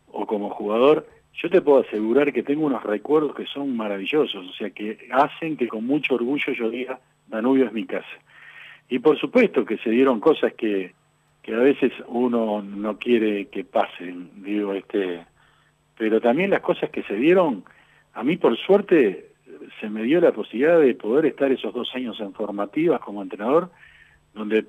o 0.08 0.26
como 0.26 0.50
jugador, 0.50 1.08
yo 1.36 1.48
te 1.48 1.62
puedo 1.62 1.84
asegurar 1.84 2.34
que 2.34 2.42
tengo 2.42 2.66
unos 2.66 2.82
recuerdos 2.82 3.36
que 3.36 3.46
son 3.46 3.78
maravillosos, 3.78 4.48
o 4.48 4.54
sea, 4.54 4.72
que 4.72 5.08
hacen 5.12 5.58
que 5.58 5.68
con 5.68 5.86
mucho 5.86 6.16
orgullo 6.16 6.52
yo 6.54 6.72
diga, 6.72 7.00
Danubio 7.28 7.68
es 7.68 7.72
mi 7.72 7.86
casa. 7.86 8.18
Y 8.90 8.98
por 8.98 9.20
supuesto 9.20 9.64
que 9.64 9.78
se 9.78 9.92
dieron 9.92 10.20
cosas 10.20 10.54
que, 10.54 10.96
que 11.44 11.54
a 11.54 11.60
veces 11.60 11.94
uno 12.08 12.64
no 12.64 12.98
quiere 12.98 13.46
que 13.46 13.64
pasen, 13.64 14.44
digo, 14.44 14.74
este, 14.74 15.24
pero 16.00 16.20
también 16.20 16.50
las 16.50 16.62
cosas 16.62 16.90
que 16.90 17.04
se 17.04 17.14
dieron, 17.14 17.64
a 18.14 18.24
mí 18.24 18.38
por 18.38 18.58
suerte 18.58 19.31
se 19.82 19.90
me 19.90 20.04
dio 20.04 20.22
la 20.22 20.32
posibilidad 20.32 20.80
de 20.80 20.94
poder 20.94 21.26
estar 21.26 21.52
esos 21.52 21.74
dos 21.74 21.94
años 21.96 22.20
en 22.20 22.34
formativas 22.34 23.02
como 23.02 23.22
entrenador, 23.22 23.72
donde 24.34 24.66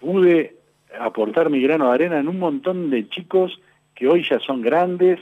pude 0.00 0.56
aportar 0.98 1.50
mi 1.50 1.60
grano 1.60 1.88
de 1.88 1.94
arena 1.94 2.18
en 2.18 2.28
un 2.28 2.38
montón 2.38 2.90
de 2.90 3.08
chicos 3.08 3.60
que 3.94 4.08
hoy 4.08 4.26
ya 4.28 4.40
son 4.40 4.62
grandes 4.62 5.20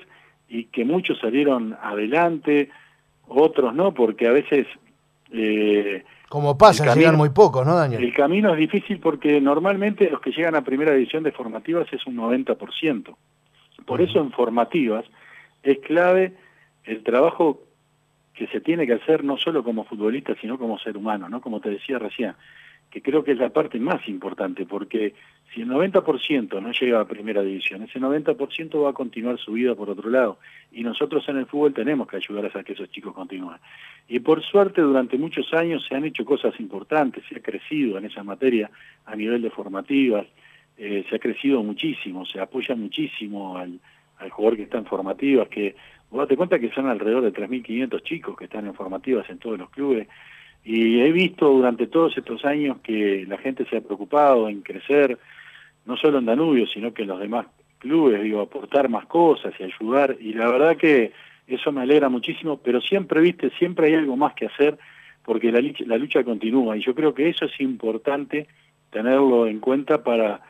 y 0.49 0.65
que 0.67 0.85
muchos 0.85 1.19
salieron 1.19 1.77
adelante, 1.83 2.71
otros 3.27 3.75
no, 3.75 3.93
porque 3.93 4.29
a 4.29 4.33
veces... 4.33 4.67
Eh, 5.33 6.05
como 6.29 6.57
pasa, 6.57 6.95
llegan 6.95 7.17
muy 7.17 7.31
pocos, 7.31 7.67
¿no, 7.67 7.77
Daniel? 7.77 8.03
El 8.03 8.15
camino 8.15 8.53
es 8.53 8.59
difícil 8.59 8.99
porque 8.99 9.41
normalmente 9.41 10.09
los 10.11 10.21
que 10.21 10.31
llegan 10.31 10.55
a 10.55 10.65
primera 10.65 10.93
división 10.93 11.23
de 11.23 11.33
formativas 11.33 11.93
es 11.93 12.07
un 12.07 12.17
90%. 12.17 13.15
Por 13.85 14.01
eso 14.01 14.21
en 14.21 14.33
formativas 14.33 15.05
es 15.63 15.79
clave 15.81 16.33
el 16.85 17.03
trabajo 17.03 17.61
que 18.35 18.47
se 18.49 18.61
tiene 18.61 18.87
que 18.87 18.95
hacer 18.95 19.25
no 19.25 19.39
solo 19.39 19.63
como 19.63 19.85
futbolista, 19.85 20.35
sino 20.41 20.59
como 20.59 20.79
ser 20.79 20.97
humano, 20.97 21.29
¿no? 21.29 21.41
Como 21.41 21.61
te 21.61 21.71
decía 21.71 21.99
recién, 21.99 22.35
que 22.91 23.03
creo 23.03 23.25
que 23.25 23.33
es 23.33 23.39
la 23.39 23.51
parte 23.51 23.79
más 23.79 24.07
importante, 24.09 24.67
porque 24.67 25.15
si 25.53 25.63
el 25.63 25.69
90% 25.69 26.61
no 26.61 26.73
llega 26.73 27.01
a 27.01 27.09
primera 27.09 27.43
división, 27.43 27.83
ese 27.83 28.01
90% 28.01 28.83
va 28.83 28.91
a 28.91 28.93
continuar 28.93 29.39
su 29.39 29.53
vida 29.53 29.75
por 29.75 29.91
otro 29.91 30.11
lado. 30.11 30.39
Y 30.73 30.83
nosotros 30.83 31.29
en 31.29 31.39
el 31.39 31.47
fútbol 31.47 31.75
tenemos 31.75 32.09
que 32.09 32.17
ayudar 32.17 32.51
a 32.53 32.65
que 32.65 32.73
esos 32.73 32.91
chicos 32.91 33.15
continúen. 33.15 33.59
Y 34.09 34.21
por 34.21 34.43
suerte 34.43 34.81
durante 34.81 35.17
muchos 35.17 35.53
años 35.55 35.85
se 35.89 35.95
han 35.95 36.05
hecho 36.05 36.25
cosas 36.25 36.59
importantes, 36.59 37.25
se 37.29 37.39
ha 37.39 37.43
crecido 37.43 37.99
en 37.99 38.05
esa 38.05 38.25
materia 38.25 38.71
a 39.07 39.15
nivel 39.17 39.43
de 39.43 39.51
formativas, 39.51 40.27
eh, 40.77 41.05
se 41.09 41.17
ha 41.17 41.19
crecido 41.21 41.63
muchísimo, 41.63 42.27
se 42.27 42.41
apoya 42.41 42.75
muchísimo 42.75 43.57
al, 43.57 43.79
al 44.19 44.31
jugador 44.31 44.57
que 44.57 44.63
está 44.65 44.79
en 44.79 44.87
formativas, 44.87 45.49
que 45.49 45.75
vos 46.11 46.21
date 46.21 46.37
cuenta 46.37 46.59
que 46.59 46.71
son 46.71 46.89
alrededor 46.89 47.23
de 47.23 47.33
3.500 47.33 48.03
chicos 48.03 48.37
que 48.37 48.45
están 48.45 48.67
en 48.67 48.75
formativas 48.75 49.29
en 49.31 49.39
todos 49.39 49.59
los 49.59 49.71
clubes, 49.71 50.09
y 50.65 51.01
he 51.01 51.13
visto 51.13 51.49
durante 51.51 51.87
todos 51.87 52.17
estos 52.17 52.45
años 52.45 52.79
que 52.83 53.27
la 53.29 53.37
gente 53.37 53.67
se 53.67 53.77
ha 53.77 53.81
preocupado 53.83 54.49
en 54.49 54.63
crecer, 54.63 55.19
no 55.85 55.97
solo 55.97 56.19
en 56.19 56.27
Danubio, 56.27 56.67
sino 56.67 56.95
que 56.95 57.03
en 57.03 57.09
los 57.09 57.21
demás 57.21 57.47
clubes, 57.79 58.23
digo, 58.23 58.41
aportar 58.41 58.89
más 58.89 59.05
cosas 59.07 59.53
y 59.59 59.65
ayudar, 59.65 60.17
y 60.19 60.33
la 60.33 60.51
verdad 60.51 60.77
que 60.77 61.13
eso 61.47 61.71
me 61.71 61.83
alegra 61.83 62.09
muchísimo, 62.09 62.59
pero 62.63 62.81
siempre, 62.81 63.21
viste, 63.21 63.51
siempre 63.59 63.89
hay 63.89 63.95
algo 63.95 64.17
más 64.17 64.33
que 64.33 64.47
hacer, 64.47 64.79
porque 65.23 65.53
la, 65.53 65.61
la 65.87 65.99
lucha 65.99 66.25
continúa, 66.25 66.77
y 66.77 66.81
yo 66.83 66.95
creo 66.95 67.15
que 67.15 67.29
eso 67.29 67.45
es 67.45 67.61
importante 67.61 68.47
tenerlo 68.91 69.47
en 69.47 69.61
cuenta 69.61 70.03
para, 70.03 70.41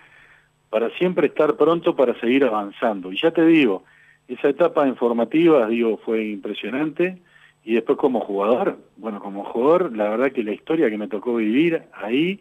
para 0.74 0.90
siempre 0.98 1.28
estar 1.28 1.54
pronto 1.54 1.94
para 1.94 2.18
seguir 2.18 2.42
avanzando. 2.42 3.12
Y 3.12 3.20
ya 3.22 3.30
te 3.30 3.46
digo, 3.46 3.84
esa 4.26 4.48
etapa 4.48 4.88
informativa, 4.88 5.68
digo, 5.68 6.00
fue 6.04 6.24
impresionante, 6.24 7.22
y 7.62 7.74
después 7.74 7.96
como 7.96 8.18
jugador, 8.18 8.76
bueno, 8.96 9.20
como 9.20 9.44
jugador, 9.44 9.96
la 9.96 10.08
verdad 10.08 10.32
que 10.32 10.42
la 10.42 10.50
historia 10.50 10.90
que 10.90 10.98
me 10.98 11.06
tocó 11.06 11.36
vivir 11.36 11.84
ahí... 11.92 12.40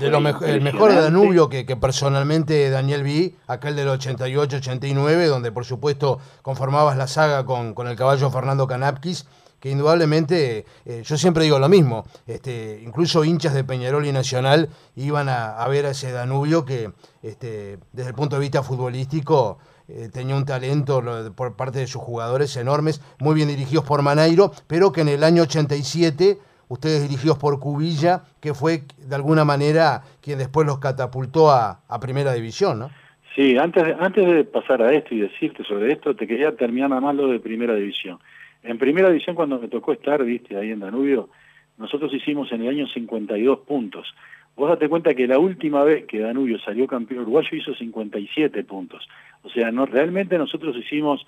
de 0.00 0.10
lo 0.10 0.16
el 0.46 0.62
mejor 0.62 0.94
Danubio 0.94 1.50
que, 1.50 1.66
que, 1.66 1.76
personalmente 1.76 2.70
Daniel 2.70 3.02
vi, 3.02 3.34
aquel 3.46 3.76
del 3.76 3.88
88-89, 3.88 5.26
donde 5.26 5.52
por 5.52 5.66
supuesto 5.66 6.20
conformabas 6.40 6.96
la 6.96 7.06
saga 7.06 7.44
con, 7.44 7.74
con 7.74 7.86
el 7.86 7.96
caballo 7.96 8.30
Fernando 8.30 8.66
Canapquis, 8.66 9.28
que 9.60 9.70
indudablemente, 9.70 10.64
eh, 10.84 11.02
yo 11.04 11.16
siempre 11.16 11.44
digo 11.44 11.58
lo 11.58 11.68
mismo, 11.68 12.04
este, 12.26 12.80
incluso 12.84 13.24
hinchas 13.24 13.54
de 13.54 13.64
Peñarol 13.64 14.06
y 14.06 14.12
Nacional 14.12 14.68
iban 14.96 15.28
a, 15.28 15.56
a 15.56 15.68
ver 15.68 15.86
a 15.86 15.90
ese 15.90 16.12
Danubio 16.12 16.64
que 16.64 16.90
este, 17.22 17.78
desde 17.92 18.10
el 18.10 18.14
punto 18.14 18.36
de 18.36 18.42
vista 18.42 18.62
futbolístico 18.62 19.58
eh, 19.88 20.10
tenía 20.12 20.36
un 20.36 20.44
talento 20.44 21.02
por 21.34 21.56
parte 21.56 21.78
de 21.78 21.86
sus 21.86 22.02
jugadores 22.02 22.54
enormes, 22.58 23.00
muy 23.20 23.34
bien 23.34 23.48
dirigidos 23.48 23.86
por 23.86 24.02
Maneiro, 24.02 24.52
pero 24.66 24.92
que 24.92 25.00
en 25.00 25.08
el 25.08 25.24
año 25.24 25.44
87, 25.44 26.36
ustedes 26.68 27.08
dirigidos 27.08 27.38
por 27.38 27.58
Cubilla, 27.58 28.20
que 28.38 28.52
fue 28.52 28.82
de 28.98 29.14
alguna 29.14 29.46
manera 29.46 30.02
quien 30.20 30.38
después 30.38 30.66
los 30.66 30.78
catapultó 30.78 31.50
a, 31.50 31.80
Primera 32.02 32.34
División, 32.34 32.80
¿no? 32.80 32.90
Sí, 33.34 33.56
antes 33.56 33.82
de, 33.82 33.96
antes 33.98 34.26
de 34.26 34.44
pasar 34.44 34.82
a 34.82 34.92
esto 34.92 35.14
y 35.14 35.20
decirte 35.20 35.64
sobre 35.64 35.92
esto, 35.92 36.14
te 36.14 36.26
quería 36.26 36.54
terminar 36.54 36.90
nada 36.90 37.00
más 37.00 37.14
lo 37.14 37.28
de 37.28 37.40
Primera 37.40 37.74
División. 37.74 38.18
En 38.62 38.78
Primera 38.78 39.08
División, 39.08 39.36
cuando 39.36 39.58
me 39.58 39.68
tocó 39.68 39.92
estar, 39.92 40.24
viste, 40.24 40.56
ahí 40.56 40.70
en 40.70 40.80
Danubio, 40.80 41.28
nosotros 41.76 42.12
hicimos 42.12 42.50
en 42.52 42.62
el 42.62 42.68
año 42.68 42.88
52 42.88 43.60
puntos. 43.60 44.14
Vos 44.56 44.68
date 44.68 44.88
cuenta 44.88 45.14
que 45.14 45.28
la 45.28 45.38
última 45.38 45.84
vez 45.84 46.06
que 46.06 46.18
Danubio 46.18 46.58
salió 46.58 46.86
campeón 46.88 47.22
uruguayo 47.22 47.56
hizo 47.56 47.74
57 47.74 48.64
puntos. 48.64 49.08
O 49.42 49.50
sea, 49.50 49.70
no 49.70 49.86
realmente 49.86 50.36
nosotros 50.36 50.76
hicimos 50.76 51.24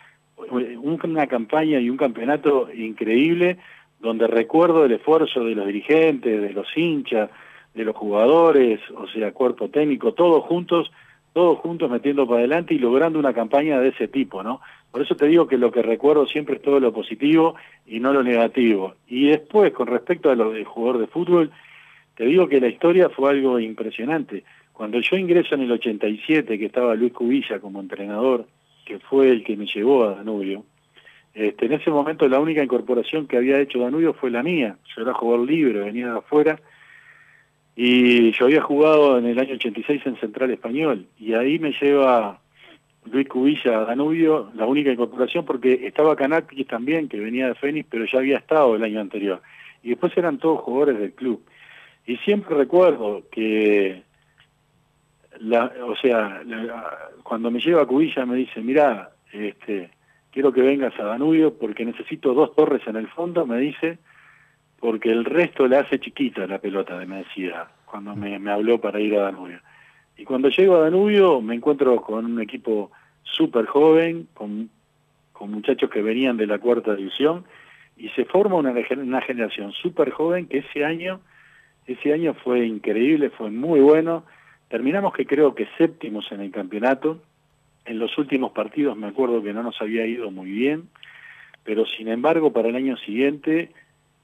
una 0.51 1.27
campaña 1.27 1.79
y 1.79 1.91
un 1.91 1.97
campeonato 1.97 2.69
increíble 2.73 3.59
donde 4.01 4.27
recuerdo 4.27 4.85
el 4.85 4.93
esfuerzo 4.93 5.45
de 5.45 5.55
los 5.55 5.67
dirigentes, 5.67 6.41
de 6.41 6.53
los 6.53 6.67
hinchas, 6.75 7.31
de 7.75 7.85
los 7.85 7.95
jugadores, 7.95 8.81
o 8.97 9.07
sea, 9.09 9.33
cuerpo 9.33 9.69
técnico, 9.69 10.15
todos 10.15 10.43
juntos, 10.45 10.91
todos 11.33 11.59
juntos 11.59 11.91
metiendo 11.91 12.27
para 12.27 12.41
adelante 12.41 12.75
y 12.75 12.79
logrando 12.79 13.19
una 13.19 13.33
campaña 13.33 13.79
de 13.81 13.89
ese 13.89 14.09
tipo, 14.09 14.43
¿no? 14.43 14.61
Por 14.91 15.03
eso 15.03 15.15
te 15.15 15.27
digo 15.27 15.47
que 15.47 15.59
lo 15.59 15.71
que 15.71 15.83
recuerdo 15.83 16.27
siempre 16.27 16.57
es 16.57 16.63
todo 16.63 16.81
lo 16.81 16.93
positivo 16.93 17.55
y 17.87 18.01
no 18.01 18.13
lo 18.13 18.23
negativo. 18.23 18.95
Y 19.09 19.29
después, 19.29 19.73
con 19.73 19.87
respecto 19.87 20.31
a 20.31 20.35
lo 20.35 20.51
del 20.53 20.65
jugador 20.65 20.99
de 20.99 21.07
fútbol, 21.07 21.51
te 22.17 22.25
digo 22.25 22.49
que 22.49 22.61
la 22.61 22.69
historia 22.69 23.09
fue 23.09 23.31
algo 23.31 23.61
impresionante. 23.61 24.45
Cuando 24.73 25.01
yo 25.01 25.17
ingreso 25.17 25.55
en 25.55 25.63
el 25.63 25.73
87, 25.73 26.59
que 26.59 26.67
estaba 26.67 26.95
Luis 26.95 27.13
Cubilla 27.13 27.61
como 27.61 27.81
entrenador, 27.81 28.47
que 28.85 28.99
fue 28.99 29.31
el 29.31 29.45
que 29.45 29.57
me 29.57 29.67
llevó 29.67 30.05
a 30.05 30.17
Danubio, 30.17 30.65
este, 31.33 31.67
en 31.67 31.75
ese 31.75 31.91
momento 31.91 32.27
la 32.29 32.41
única 32.41 32.63
incorporación 32.63 33.27
que 33.27 33.37
había 33.37 33.61
hecho 33.61 33.79
Danubio 33.79 34.15
fue 34.15 34.31
la 34.31 34.43
mía. 34.43 34.77
Yo 34.95 35.03
era 35.03 35.15
jugador 35.15 35.47
libre, 35.47 35.81
venía 35.81 36.13
de 36.13 36.19
afuera, 36.19 36.59
y 37.77 38.33
yo 38.33 38.47
había 38.47 38.63
jugado 38.63 39.19
en 39.19 39.27
el 39.27 39.39
año 39.39 39.55
86 39.55 40.03
en 40.05 40.17
Central 40.17 40.51
Español, 40.51 41.07
y 41.19 41.35
ahí 41.35 41.59
me 41.59 41.73
lleva 41.73 42.41
Luis 43.11 43.29
Cubilla 43.29 43.79
a 43.79 43.85
Danubio, 43.85 44.51
la 44.55 44.67
única 44.67 44.93
incorporación, 44.93 45.45
porque 45.45 45.87
estaba 45.87 46.17
Canakis 46.17 46.67
también, 46.67 47.09
que 47.09 47.19
venía 47.19 47.49
de 47.49 47.55
Fénix, 47.55 47.89
pero 47.91 48.05
ya 48.05 48.19
había 48.19 48.39
estado 48.39 48.77
el 48.77 48.85
año 48.85 49.01
anterior. 49.01 49.41
Y 49.83 49.91
después 49.91 50.17
eran 50.17 50.39
todos 50.39 50.61
jugadores 50.61 50.99
del 50.99 51.13
club. 51.13 51.43
Y 52.07 52.17
siempre 52.19 52.57
recuerdo 52.57 53.23
que 53.31 54.03
la, 55.41 55.73
o 55.87 55.97
sea, 55.97 56.43
cuando 57.23 57.51
me 57.51 57.61
lleva 57.61 57.87
Cubilla 57.87 58.27
me 58.27 58.37
dice, 58.37 58.61
mira, 58.61 59.13
este, 59.33 59.91
quiero 60.31 60.53
que 60.53 60.61
vengas 60.61 60.99
a 60.99 61.05
Danubio 61.05 61.55
porque 61.55 61.85
necesito 61.85 62.35
dos 62.35 62.55
torres 62.55 62.83
en 62.87 62.97
el 62.97 63.09
fondo, 63.09 63.47
me 63.47 63.59
dice, 63.59 63.99
porque 64.81 65.11
el 65.11 65.25
resto 65.25 65.67
le 65.67 65.77
hace 65.77 66.01
chiquita 66.01 66.47
la 66.47 66.59
pelota, 66.59 66.97
me 67.07 67.19
decía, 67.19 67.69
cuando 67.85 68.17
me, 68.17 68.37
habló 68.51 68.81
para 68.81 69.01
ir 69.01 69.15
a 69.17 69.23
Danubio. 69.23 69.61
Y 70.17 70.25
cuando 70.25 70.49
llego 70.49 70.77
a 70.77 70.85
Danubio 70.85 71.41
me 71.41 71.55
encuentro 71.55 72.01
con 72.03 72.25
un 72.25 72.41
equipo 72.41 72.91
súper 73.23 73.67
joven, 73.67 74.29
con, 74.35 74.71
con 75.33 75.51
muchachos 75.51 75.91
que 75.91 76.03
venían 76.03 76.37
de 76.37 76.47
la 76.47 76.59
cuarta 76.59 76.95
división, 76.95 77.45
y 77.97 78.09
se 78.11 78.25
forma 78.25 78.57
una, 78.57 78.75
una 78.97 79.21
generación 79.21 79.73
súper 79.73 80.11
joven 80.11 80.47
que 80.47 80.59
ese 80.59 80.85
año, 80.85 81.21
ese 81.87 82.13
año 82.13 82.35
fue 82.35 82.67
increíble, 82.67 83.31
fue 83.31 83.51
muy 83.51 83.81
bueno, 83.81 84.25
Terminamos 84.71 85.13
que 85.15 85.27
creo 85.27 85.53
que 85.57 85.67
séptimos 85.77 86.31
en 86.31 86.41
el 86.41 86.53
campeonato. 86.53 87.21
En 87.85 87.99
los 87.99 88.17
últimos 88.19 88.53
partidos 88.53 88.97
me 88.97 89.09
acuerdo 89.09 89.43
que 89.43 89.53
no 89.53 89.65
nos 89.65 89.81
había 89.83 90.07
ido 90.07 90.31
muy 90.31 90.49
bien, 90.49 90.89
pero 91.65 91.85
sin 91.87 92.07
embargo 92.07 92.53
para 92.53 92.69
el 92.69 92.77
año 92.77 92.97
siguiente 92.99 93.73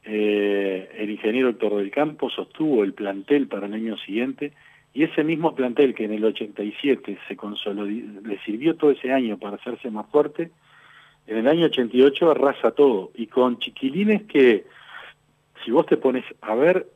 eh, 0.07 0.89
el 0.99 1.11
ingeniero 1.11 1.49
Héctor 1.49 1.77
del 1.77 1.91
Campo 1.91 2.31
sostuvo 2.31 2.85
el 2.85 2.93
plantel 2.93 3.49
para 3.49 3.67
el 3.67 3.75
año 3.75 3.97
siguiente 3.99 4.53
y 4.95 5.03
ese 5.03 5.25
mismo 5.25 5.55
plantel 5.55 5.95
que 5.95 6.05
en 6.05 6.13
el 6.13 6.25
87 6.25 7.19
se 7.27 7.37
consolidó, 7.37 8.21
le 8.23 8.39
sirvió 8.45 8.77
todo 8.77 8.93
ese 8.93 9.13
año 9.13 9.37
para 9.37 9.57
hacerse 9.57 9.91
más 9.91 10.07
fuerte, 10.07 10.51
en 11.27 11.39
el 11.39 11.49
año 11.49 11.67
88 11.67 12.31
arrasa 12.31 12.71
todo 12.71 13.11
y 13.17 13.27
con 13.27 13.59
chiquilines 13.59 14.23
que 14.23 14.65
si 15.65 15.73
vos 15.73 15.87
te 15.87 15.97
pones 15.97 16.25
a 16.41 16.55
ver 16.55 16.87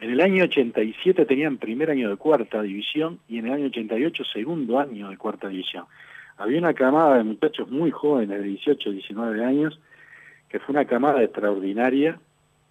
en 0.00 0.10
el 0.10 0.20
año 0.20 0.44
87 0.44 1.24
tenían 1.26 1.58
primer 1.58 1.90
año 1.90 2.10
de 2.10 2.16
cuarta 2.16 2.60
división 2.60 3.20
y 3.28 3.38
en 3.38 3.46
el 3.46 3.52
año 3.52 3.66
88 3.66 4.24
segundo 4.24 4.80
año 4.80 5.08
de 5.08 5.16
cuarta 5.16 5.48
división. 5.48 5.84
Había 6.36 6.58
una 6.58 6.74
camada 6.74 7.16
de 7.16 7.24
muchachos 7.24 7.70
muy 7.70 7.90
jóvenes, 7.92 8.40
de 8.40 8.48
18, 8.48 8.90
19 8.90 9.44
años, 9.44 9.80
que 10.48 10.58
fue 10.58 10.72
una 10.72 10.84
camada 10.84 11.22
extraordinaria, 11.22 12.18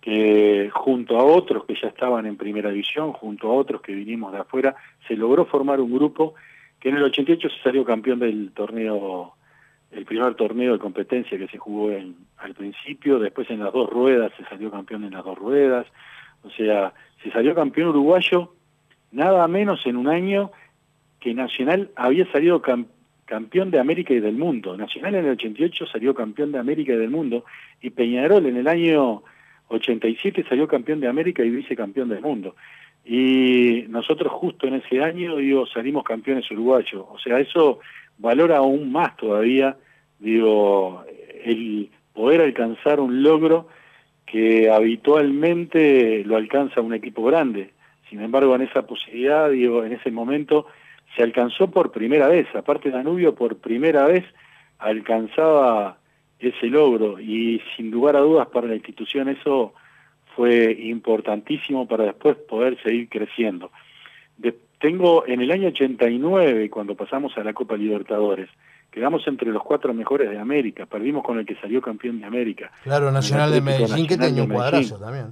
que 0.01 0.69
junto 0.71 1.17
a 1.19 1.23
otros 1.23 1.65
que 1.65 1.75
ya 1.81 1.87
estaban 1.87 2.25
en 2.25 2.37
primera 2.37 2.69
división, 2.69 3.11
junto 3.13 3.49
a 3.49 3.53
otros 3.53 3.81
que 3.81 3.93
vinimos 3.93 4.31
de 4.31 4.39
afuera, 4.39 4.75
se 5.07 5.15
logró 5.15 5.45
formar 5.45 5.81
un 5.81 5.91
grupo 5.91 6.35
que 6.79 6.89
en 6.89 6.97
el 6.97 7.03
88 7.03 7.49
se 7.49 7.63
salió 7.63 7.83
campeón 7.83 8.19
del 8.19 8.51
torneo, 8.51 9.33
el 9.91 10.05
primer 10.05 10.35
torneo 10.35 10.73
de 10.73 10.79
competencia 10.79 11.37
que 11.37 11.47
se 11.47 11.57
jugó 11.57 11.91
en, 11.91 12.15
al 12.37 12.53
principio, 12.53 13.17
después 13.17 13.49
en 13.49 13.61
las 13.61 13.73
dos 13.73 13.89
ruedas 13.89 14.31
se 14.37 14.45
salió 14.45 14.69
campeón 14.69 15.03
en 15.05 15.13
las 15.13 15.23
dos 15.23 15.37
ruedas, 15.37 15.87
o 16.43 16.51
sea, 16.51 16.93
se 17.23 17.31
salió 17.31 17.55
campeón 17.55 17.89
uruguayo 17.89 18.51
nada 19.11 19.47
menos 19.47 19.85
en 19.85 19.95
un 19.95 20.07
año 20.07 20.51
que 21.19 21.33
Nacional 21.33 21.89
había 21.95 22.31
salido 22.31 22.61
campeón 23.25 23.71
de 23.71 23.79
América 23.79 24.13
y 24.13 24.19
del 24.19 24.37
mundo. 24.37 24.77
Nacional 24.77 25.15
en 25.15 25.25
el 25.25 25.31
88 25.31 25.87
salió 25.87 26.13
campeón 26.13 26.51
de 26.51 26.59
América 26.59 26.93
y 26.93 26.97
del 26.97 27.09
mundo 27.09 27.45
y 27.81 27.89
Peñarol 27.89 28.45
en 28.45 28.57
el 28.57 28.67
año 28.67 29.23
87 29.67 30.45
salió 30.47 30.67
campeón 30.67 30.99
de 30.99 31.07
América 31.07 31.43
y 31.43 31.49
vicecampeón 31.49 32.09
del 32.09 32.21
mundo. 32.21 32.55
Y 33.03 33.85
nosotros 33.89 34.31
justo 34.31 34.67
en 34.67 34.75
ese 34.75 35.03
año, 35.03 35.37
digo, 35.37 35.65
salimos 35.67 36.03
campeones 36.03 36.49
uruguayos. 36.51 37.05
O 37.09 37.19
sea, 37.19 37.39
eso 37.39 37.79
valora 38.17 38.57
aún 38.57 38.91
más 38.91 39.15
todavía, 39.17 39.77
digo, 40.19 41.03
el 41.43 41.89
poder 42.13 42.41
alcanzar 42.41 42.99
un 42.99 43.21
logro 43.21 43.67
que 44.25 44.69
habitualmente 44.69 46.23
lo 46.25 46.35
alcanza 46.35 46.81
un 46.81 46.93
equipo 46.93 47.23
grande. 47.23 47.71
Sin 48.09 48.21
embargo, 48.21 48.55
en 48.55 48.63
esa 48.63 48.85
posibilidad, 48.87 49.49
digo, 49.49 49.83
en 49.83 49.93
ese 49.93 50.09
momento, 50.11 50.67
se 51.15 51.23
alcanzó 51.23 51.69
por 51.71 51.91
primera 51.91 52.27
vez, 52.27 52.47
aparte 52.55 52.91
Danubio 52.91 53.35
por 53.35 53.57
primera 53.57 54.05
vez 54.05 54.25
alcanzaba 54.79 55.97
ese 56.39 56.67
logro 56.67 57.19
y 57.19 57.61
sin 57.75 57.91
lugar 57.91 58.15
a 58.15 58.19
dudas 58.19 58.47
para 58.47 58.67
la 58.67 58.75
institución 58.75 59.29
eso 59.29 59.73
fue 60.35 60.71
importantísimo 60.73 61.87
para 61.87 62.05
después 62.05 62.35
poder 62.35 62.81
seguir 62.83 63.09
creciendo. 63.09 63.71
tengo 64.79 65.25
en 65.25 65.41
el 65.41 65.51
año 65.51 65.69
89, 65.69 66.69
cuando 66.69 66.95
pasamos 66.95 67.35
a 67.37 67.43
la 67.43 67.53
Copa 67.53 67.77
Libertadores, 67.77 68.49
quedamos 68.91 69.25
entre 69.27 69.49
los 69.49 69.63
cuatro 69.63 69.93
mejores 69.93 70.29
de 70.29 70.37
América, 70.37 70.85
perdimos 70.85 71.23
con 71.23 71.39
el 71.39 71.45
que 71.45 71.55
salió 71.55 71.81
campeón 71.81 72.19
de 72.19 72.25
América. 72.25 72.71
Claro, 72.83 73.11
Nacional 73.11 73.51
de 73.51 73.61
Medellín, 73.61 74.05
que 74.05 74.17
tenía 74.17 74.43
un 74.43 74.49
cuadrazo 74.49 74.99
también. 74.99 75.27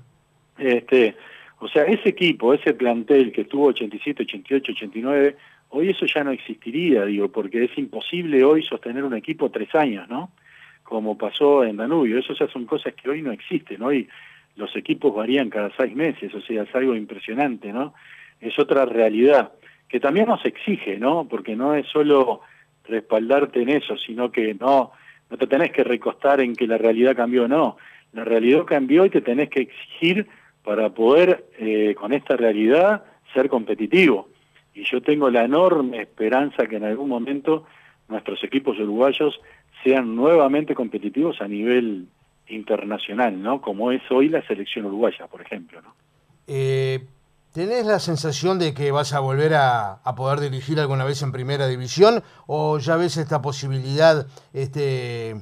Este, 0.58 1.16
o 1.60 1.68
sea, 1.68 1.84
ese 1.84 2.10
equipo, 2.10 2.54
ese 2.54 2.74
plantel 2.74 3.32
que 3.32 3.42
estuvo 3.42 3.68
87, 3.68 4.24
88, 4.24 4.72
89, 4.72 5.38
hoy 5.74 5.90
eso 5.90 6.06
ya 6.06 6.24
no 6.24 6.32
existiría, 6.32 7.04
digo, 7.06 7.30
porque 7.30 7.64
es 7.64 7.78
imposible 7.78 8.44
hoy 8.44 8.64
sostener 8.64 9.04
un 9.04 9.16
equipo 9.16 9.50
tres 9.50 9.74
años, 9.74 10.08
¿no? 10.08 10.32
Como 10.84 11.18
pasó 11.18 11.64
en 11.64 11.78
Danubio, 11.78 12.20
ya 12.20 12.48
son 12.48 12.66
cosas 12.66 12.94
que 12.94 13.10
hoy 13.10 13.22
no 13.22 13.32
existen, 13.32 13.82
hoy 13.82 14.08
los 14.56 14.76
equipos 14.76 15.16
varían 15.16 15.50
cada 15.50 15.72
seis 15.76 15.96
meses, 15.96 16.34
o 16.36 16.42
sea, 16.42 16.64
es 16.64 16.76
algo 16.76 16.96
impresionante, 16.96 17.74
¿no? 17.74 17.96
Es 18.40 18.58
otra 18.60 18.86
realidad 18.86 19.54
que 19.88 20.00
también 20.00 20.28
nos 20.28 20.46
exige, 20.46 20.98
¿no? 21.00 21.28
Porque 21.28 21.56
no 21.56 21.74
es 21.74 21.88
solo 21.88 22.42
respaldarte 22.86 23.62
en 23.62 23.70
eso, 23.70 23.98
sino 23.98 24.32
que 24.32 24.54
no, 24.54 24.92
no 25.30 25.38
te 25.38 25.48
tenés 25.48 25.72
que 25.72 25.84
recostar 25.84 26.40
en 26.40 26.56
que 26.56 26.68
la 26.68 26.78
realidad 26.78 27.16
cambió, 27.16 27.48
no. 27.48 27.78
La 28.12 28.24
realidad 28.24 28.66
cambió 28.66 29.06
y 29.06 29.10
te 29.10 29.22
tenés 29.22 29.50
que 29.50 29.62
exigir 29.62 30.28
para 30.64 30.90
poder, 30.90 31.46
eh, 31.58 31.96
con 31.96 32.14
esta 32.14 32.38
realidad, 32.38 33.06
ser 33.34 33.50
competitivo. 33.50 34.30
Y 34.74 34.84
yo 34.86 35.02
tengo 35.02 35.30
la 35.30 35.44
enorme 35.44 36.02
esperanza 36.02 36.66
que 36.68 36.78
en 36.78 36.86
algún 36.86 37.10
momento 37.10 37.66
nuestros 38.08 38.44
equipos 38.44 38.78
uruguayos 38.80 39.40
sean 39.84 40.16
nuevamente 40.16 40.76
competitivos 40.76 41.42
a 41.42 41.48
nivel 41.48 42.08
internacional, 42.48 43.42
¿no? 43.42 43.62
Como 43.62 43.92
es 43.92 44.02
hoy 44.12 44.30
la 44.30 44.46
selección 44.48 44.86
uruguaya, 44.86 45.28
por 45.28 45.42
ejemplo, 45.42 45.82
¿no? 45.82 45.94
Eh, 46.48 47.06
¿Tenés 47.54 47.86
la 47.86 48.00
sensación 48.00 48.58
de 48.58 48.74
que 48.74 48.92
vas 48.92 49.14
a 49.14 49.20
volver 49.20 49.54
a, 49.54 50.02
poder 50.18 50.40
dirigir 50.40 50.80
alguna 50.80 51.06
vez 51.06 51.22
en 51.22 51.32
primera 51.32 51.68
división 51.68 52.24
o 52.48 52.80
ya 52.80 52.98
ves 52.98 53.18
esta 53.18 53.44
posibilidad, 53.44 54.26
este, 54.54 55.36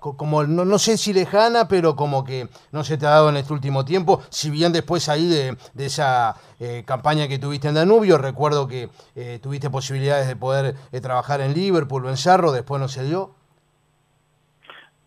como 0.00 0.44
no, 0.44 0.64
no, 0.64 0.78
sé 0.78 0.96
si 0.96 1.12
lejana, 1.12 1.68
pero 1.68 1.96
como 1.96 2.24
que 2.24 2.46
no 2.72 2.84
se 2.84 2.96
te 2.96 3.06
ha 3.06 3.10
dado 3.10 3.30
en 3.30 3.36
este 3.36 3.52
último 3.52 3.84
tiempo, 3.84 4.22
si 4.30 4.50
bien 4.50 4.72
después 4.72 5.08
ahí 5.08 5.26
de, 5.26 5.56
esa 5.78 6.36
eh, 6.60 6.84
campaña 6.86 7.28
que 7.28 7.38
tuviste 7.38 7.68
en 7.68 7.74
Danubio, 7.74 8.18
recuerdo 8.18 8.68
que 8.68 8.88
eh, 9.16 9.38
tuviste 9.42 9.70
posibilidades 9.70 10.28
de 10.28 10.36
poder 10.36 10.74
eh, 10.92 11.00
trabajar 11.00 11.40
en 11.40 11.54
Liverpool 11.54 12.06
o 12.06 12.10
en 12.10 12.16
Sarro, 12.16 12.52
después 12.52 12.80
no 12.80 12.88
se 12.88 13.04
dio? 13.04 13.34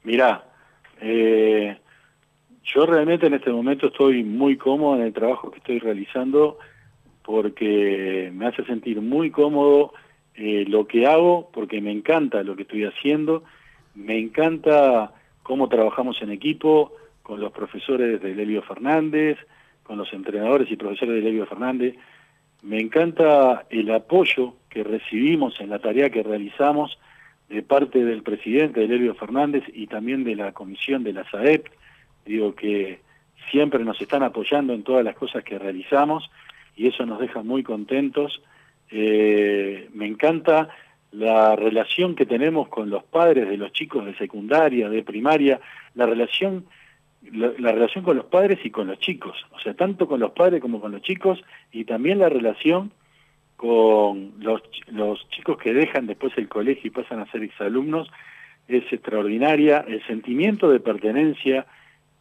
Mirá, 0.03 0.45
yo 2.63 2.85
realmente 2.85 3.27
en 3.27 3.35
este 3.35 3.51
momento 3.51 3.87
estoy 3.87 4.23
muy 4.23 4.57
cómodo 4.57 4.95
en 4.95 5.03
el 5.03 5.13
trabajo 5.13 5.51
que 5.51 5.57
estoy 5.59 5.79
realizando 5.79 6.57
porque 7.23 8.31
me 8.33 8.47
hace 8.47 8.63
sentir 8.65 8.99
muy 8.99 9.29
cómodo 9.29 9.93
lo 10.35 10.87
que 10.87 11.05
hago, 11.05 11.49
porque 11.53 11.81
me 11.81 11.91
encanta 11.91 12.41
lo 12.41 12.55
que 12.55 12.63
estoy 12.63 12.85
haciendo, 12.85 13.43
me 13.95 14.17
encanta 14.17 15.11
cómo 15.43 15.67
trabajamos 15.69 16.21
en 16.21 16.31
equipo 16.31 16.93
con 17.23 17.39
los 17.39 17.51
profesores 17.51 18.21
de 18.21 18.35
Lelio 18.35 18.61
Fernández, 18.61 19.37
con 19.83 19.97
los 19.97 20.11
entrenadores 20.13 20.71
y 20.71 20.75
profesores 20.75 21.15
de 21.15 21.21
Lelio 21.21 21.45
Fernández, 21.45 21.95
me 22.61 22.79
encanta 22.79 23.65
el 23.69 23.91
apoyo 23.91 24.53
que 24.69 24.83
recibimos 24.83 25.59
en 25.59 25.69
la 25.69 25.79
tarea 25.79 26.09
que 26.09 26.23
realizamos 26.23 26.97
de 27.49 27.63
parte 27.63 28.05
del 28.05 28.21
presidente 28.21 28.81
de 28.81 28.87
Lelio 28.87 29.15
Fernández 29.15 29.63
y 29.73 29.87
también 29.87 30.23
de 30.23 30.35
la 30.35 30.51
comisión 30.51 31.03
de 31.03 31.13
la 31.13 31.29
SAEP, 31.29 31.67
digo 32.25 32.55
que 32.55 32.99
siempre 33.49 33.83
nos 33.83 33.99
están 33.99 34.23
apoyando 34.23 34.73
en 34.73 34.83
todas 34.83 35.03
las 35.03 35.15
cosas 35.15 35.43
que 35.43 35.57
realizamos 35.57 36.29
y 36.75 36.87
eso 36.87 37.05
nos 37.05 37.19
deja 37.19 37.41
muy 37.41 37.63
contentos. 37.63 38.41
Eh, 38.91 39.89
me 39.93 40.05
encanta 40.05 40.69
la 41.11 41.55
relación 41.55 42.15
que 42.15 42.25
tenemos 42.25 42.69
con 42.69 42.89
los 42.89 43.03
padres 43.03 43.49
de 43.49 43.57
los 43.57 43.71
chicos 43.73 44.05
de 44.05 44.15
secundaria, 44.15 44.89
de 44.89 45.03
primaria, 45.03 45.59
la 45.95 46.05
relación 46.05 46.65
la, 47.31 47.71
relación 47.71 48.03
con 48.03 48.17
los 48.17 48.25
padres 48.25 48.59
y 48.63 48.71
con 48.71 48.87
los 48.87 48.99
chicos, 48.99 49.37
o 49.51 49.59
sea, 49.59 49.73
tanto 49.73 50.07
con 50.07 50.19
los 50.19 50.31
padres 50.31 50.61
como 50.61 50.81
con 50.81 50.91
los 50.91 51.01
chicos 51.01 51.43
y 51.71 51.85
también 51.85 52.19
la 52.19 52.29
relación 52.29 52.91
con 53.57 54.33
los, 54.39 54.61
los 54.87 55.29
chicos 55.29 55.57
que 55.57 55.73
dejan 55.73 56.07
después 56.07 56.33
el 56.37 56.47
colegio 56.49 56.87
y 56.87 56.89
pasan 56.89 57.19
a 57.19 57.31
ser 57.31 57.43
exalumnos 57.43 58.09
es 58.67 58.83
extraordinaria, 58.91 59.85
el 59.87 60.05
sentimiento 60.07 60.69
de 60.69 60.79
pertenencia 60.79 61.67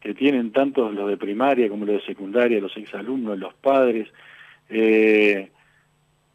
que 0.00 0.14
tienen 0.14 0.52
tanto 0.52 0.90
los 0.90 1.08
de 1.08 1.16
primaria 1.16 1.68
como 1.68 1.84
los 1.84 2.00
de 2.00 2.06
secundaria, 2.06 2.60
los 2.60 2.76
exalumnos, 2.76 3.38
los 3.38 3.54
padres, 3.54 4.08
eh, 4.68 5.50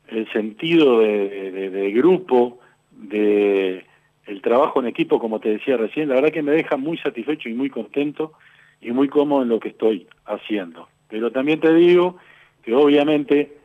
el 0.08 0.32
sentido 0.32 1.00
de, 1.00 1.92
grupo, 1.94 2.60
de 2.92 3.86
el 4.26 4.42
trabajo 4.42 4.80
en 4.80 4.88
equipo, 4.88 5.20
como 5.20 5.40
te 5.40 5.50
decía 5.50 5.78
recién, 5.78 6.10
la 6.10 6.16
verdad 6.16 6.32
que 6.32 6.42
me 6.42 6.52
deja 6.52 6.78
muy 6.78 6.98
satisfecho 6.98 7.50
y 7.50 7.54
muy 7.54 7.70
contento 7.70 8.34
y 8.82 8.92
muy 8.92 9.08
cómodo 9.08 9.44
en 9.44 9.50
lo 9.50 9.60
que 9.60 9.70
estoy 9.70 10.08
haciendo. 10.26 10.88
Pero 11.10 11.32
también 11.32 11.60
te 11.60 11.74
digo 11.74 12.18
que 12.64 12.74
obviamente 12.74 13.58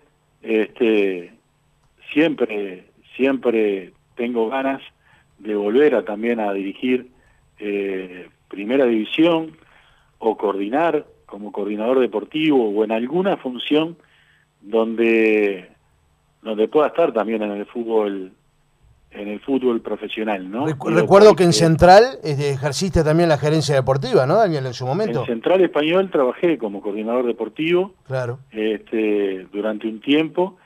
este, 0.42 1.32
siempre, 2.12 2.84
siempre 3.16 3.92
tengo 4.16 4.48
ganas 4.48 4.82
de 5.38 5.54
volver 5.54 5.94
a 5.94 6.04
también 6.04 6.40
a 6.40 6.52
dirigir 6.52 7.08
eh, 7.58 8.28
Primera 8.48 8.84
División, 8.84 9.56
o 10.20 10.36
coordinar 10.36 11.06
como 11.26 11.50
coordinador 11.50 11.98
deportivo 11.98 12.70
o 12.70 12.84
en 12.84 12.92
alguna 12.92 13.36
función 13.38 13.96
donde 14.60 15.70
donde 16.42 16.68
pueda 16.68 16.88
estar 16.88 17.12
también 17.12 17.42
en 17.42 17.52
el 17.52 17.66
fútbol 17.66 18.32
en 19.12 19.26
el 19.26 19.40
fútbol 19.40 19.80
profesional, 19.80 20.48
¿no? 20.48 20.66
Recuerdo 20.66 21.34
que 21.34 21.42
en 21.42 21.52
Central 21.52 22.18
este, 22.22 22.50
ejerciste 22.50 23.02
también 23.02 23.28
la 23.28 23.38
gerencia 23.38 23.74
deportiva, 23.74 24.24
¿no, 24.24 24.36
Daniel, 24.36 24.66
en 24.66 24.74
su 24.74 24.86
momento? 24.86 25.20
En 25.20 25.26
Central 25.26 25.60
Español 25.62 26.10
trabajé 26.10 26.58
como 26.58 26.80
coordinador 26.80 27.26
deportivo 27.26 27.92
claro. 28.06 28.38
este, 28.52 29.48
durante 29.52 29.88
un 29.88 30.00
tiempo 30.00 30.58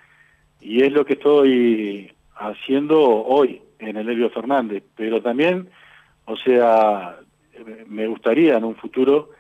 y 0.60 0.82
es 0.82 0.92
lo 0.92 1.06
que 1.06 1.14
estoy 1.14 2.12
haciendo 2.36 3.00
hoy 3.00 3.62
en 3.78 3.96
el 3.96 4.10
Elio 4.10 4.28
Fernández, 4.28 4.82
pero 4.94 5.22
también, 5.22 5.70
o 6.26 6.36
sea, 6.36 7.16
me 7.86 8.06
gustaría 8.06 8.58
en 8.58 8.64
un 8.64 8.76
futuro 8.76 9.30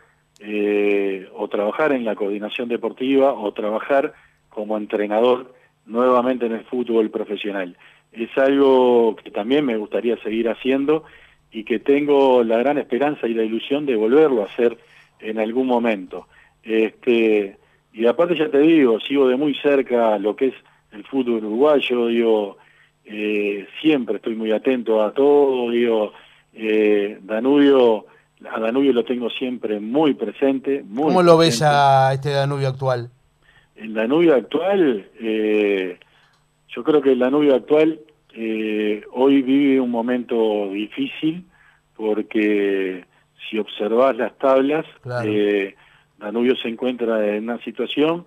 eh, 0.40 1.28
o 1.36 1.48
trabajar 1.48 1.92
en 1.92 2.04
la 2.04 2.14
coordinación 2.14 2.68
deportiva 2.68 3.32
o 3.32 3.52
trabajar 3.52 4.14
como 4.48 4.76
entrenador 4.76 5.54
nuevamente 5.86 6.46
en 6.46 6.52
el 6.52 6.64
fútbol 6.64 7.10
profesional. 7.10 7.76
Es 8.12 8.30
algo 8.36 9.16
que 9.16 9.30
también 9.30 9.64
me 9.64 9.76
gustaría 9.76 10.16
seguir 10.22 10.48
haciendo 10.48 11.04
y 11.50 11.64
que 11.64 11.78
tengo 11.78 12.42
la 12.42 12.58
gran 12.58 12.78
esperanza 12.78 13.26
y 13.26 13.34
la 13.34 13.44
ilusión 13.44 13.86
de 13.86 13.96
volverlo 13.96 14.42
a 14.42 14.46
hacer 14.46 14.78
en 15.20 15.38
algún 15.38 15.66
momento. 15.66 16.26
Este, 16.62 17.56
y 17.92 18.06
aparte 18.06 18.36
ya 18.36 18.48
te 18.50 18.58
digo, 18.58 18.98
sigo 19.00 19.28
de 19.28 19.36
muy 19.36 19.54
cerca 19.56 20.18
lo 20.18 20.34
que 20.34 20.48
es 20.48 20.54
el 20.92 21.04
fútbol 21.04 21.44
uruguayo, 21.44 22.06
digo, 22.06 22.56
eh, 23.04 23.66
siempre 23.80 24.16
estoy 24.16 24.34
muy 24.34 24.52
atento 24.52 25.02
a 25.02 25.12
todo, 25.12 25.70
digo, 25.70 26.12
eh, 26.52 27.18
Danubio 27.22 28.06
a 28.50 28.60
Danubio 28.60 28.92
lo 28.92 29.04
tengo 29.04 29.30
siempre 29.30 29.80
muy 29.80 30.14
presente. 30.14 30.84
¿Cómo 30.94 31.22
lo 31.22 31.38
ves 31.38 31.62
a 31.62 32.12
este 32.12 32.30
Danubio 32.30 32.68
actual? 32.68 33.10
El 33.76 33.94
Danubio 33.94 34.34
actual, 34.34 35.08
eh, 35.20 35.98
yo 36.68 36.84
creo 36.84 37.02
que 37.02 37.12
el 37.12 37.18
Danubio 37.18 37.54
actual 37.54 38.00
eh, 38.32 39.02
hoy 39.12 39.42
vive 39.42 39.80
un 39.80 39.90
momento 39.90 40.70
difícil 40.70 41.44
porque 41.96 43.04
si 43.48 43.58
observas 43.58 44.16
las 44.16 44.36
tablas, 44.38 44.84
eh, 45.24 45.74
Danubio 46.18 46.56
se 46.56 46.68
encuentra 46.68 47.36
en 47.36 47.44
una 47.44 47.58
situación 47.62 48.26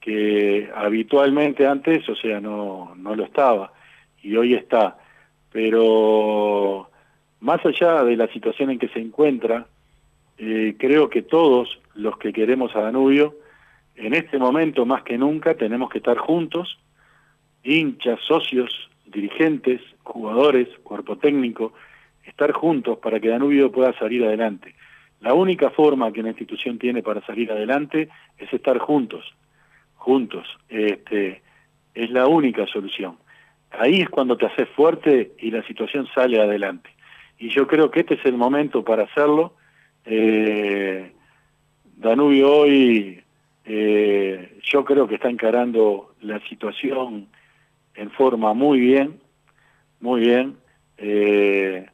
que 0.00 0.70
habitualmente 0.74 1.66
antes, 1.66 2.08
o 2.08 2.14
sea, 2.14 2.40
no, 2.40 2.94
no 2.96 3.14
lo 3.14 3.24
estaba 3.24 3.72
y 4.22 4.36
hoy 4.36 4.54
está. 4.54 4.98
Pero 5.52 6.90
más 7.40 7.64
allá 7.64 8.04
de 8.04 8.16
la 8.16 8.28
situación 8.28 8.70
en 8.70 8.78
que 8.78 8.88
se 8.88 9.00
encuentra, 9.00 9.66
eh, 10.38 10.76
creo 10.78 11.08
que 11.08 11.22
todos 11.22 11.80
los 11.94 12.18
que 12.18 12.32
queremos 12.32 12.74
a 12.76 12.80
Danubio, 12.80 13.34
en 13.98 14.14
este 14.14 14.38
momento 14.38 14.86
más 14.86 15.02
que 15.02 15.18
nunca 15.18 15.54
tenemos 15.54 15.90
que 15.90 15.98
estar 15.98 16.16
juntos, 16.18 16.78
hinchas, 17.62 18.20
socios, 18.20 18.88
dirigentes, 19.06 19.80
jugadores, 20.02 20.68
cuerpo 20.82 21.18
técnico, 21.18 21.72
estar 22.24 22.52
juntos 22.52 22.98
para 22.98 23.20
que 23.20 23.28
Danubio 23.28 23.72
pueda 23.72 23.92
salir 23.98 24.24
adelante. 24.24 24.74
La 25.20 25.34
única 25.34 25.70
forma 25.70 26.12
que 26.12 26.20
una 26.20 26.30
institución 26.30 26.78
tiene 26.78 27.02
para 27.02 27.24
salir 27.26 27.50
adelante 27.50 28.08
es 28.38 28.52
estar 28.52 28.78
juntos, 28.78 29.24
juntos. 29.96 30.46
Este, 30.68 31.42
es 31.94 32.10
la 32.10 32.26
única 32.26 32.66
solución. 32.66 33.16
Ahí 33.70 34.00
es 34.00 34.08
cuando 34.08 34.36
te 34.36 34.46
haces 34.46 34.68
fuerte 34.70 35.32
y 35.38 35.50
la 35.50 35.62
situación 35.64 36.06
sale 36.14 36.40
adelante 36.40 36.90
y 37.38 37.48
yo 37.50 37.66
creo 37.66 37.90
que 37.90 38.00
este 38.00 38.14
es 38.14 38.24
el 38.24 38.36
momento 38.36 38.84
para 38.84 39.04
hacerlo. 39.04 39.54
Eh, 40.04 41.12
Danubio 41.96 42.52
hoy 42.52 43.22
eh, 43.70 44.58
yo 44.62 44.82
creo 44.82 45.06
que 45.06 45.16
está 45.16 45.28
encarando 45.28 46.14
la 46.22 46.40
situación 46.48 47.28
en 47.94 48.10
forma 48.12 48.54
muy 48.54 48.80
bien, 48.80 49.20
muy 50.00 50.22
bien. 50.22 50.56
Eh, 50.96 51.86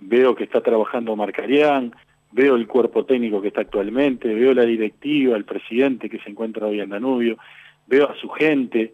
veo 0.00 0.34
que 0.34 0.44
está 0.44 0.60
trabajando 0.60 1.16
Marcarián, 1.16 1.94
veo 2.30 2.56
el 2.56 2.66
cuerpo 2.66 3.06
técnico 3.06 3.40
que 3.40 3.48
está 3.48 3.62
actualmente, 3.62 4.34
veo 4.34 4.52
la 4.52 4.66
directiva, 4.66 5.34
el 5.34 5.46
presidente 5.46 6.10
que 6.10 6.18
se 6.18 6.28
encuentra 6.28 6.66
hoy 6.66 6.80
en 6.80 6.90
Danubio, 6.90 7.38
veo 7.86 8.10
a 8.10 8.16
su 8.16 8.28
gente. 8.28 8.92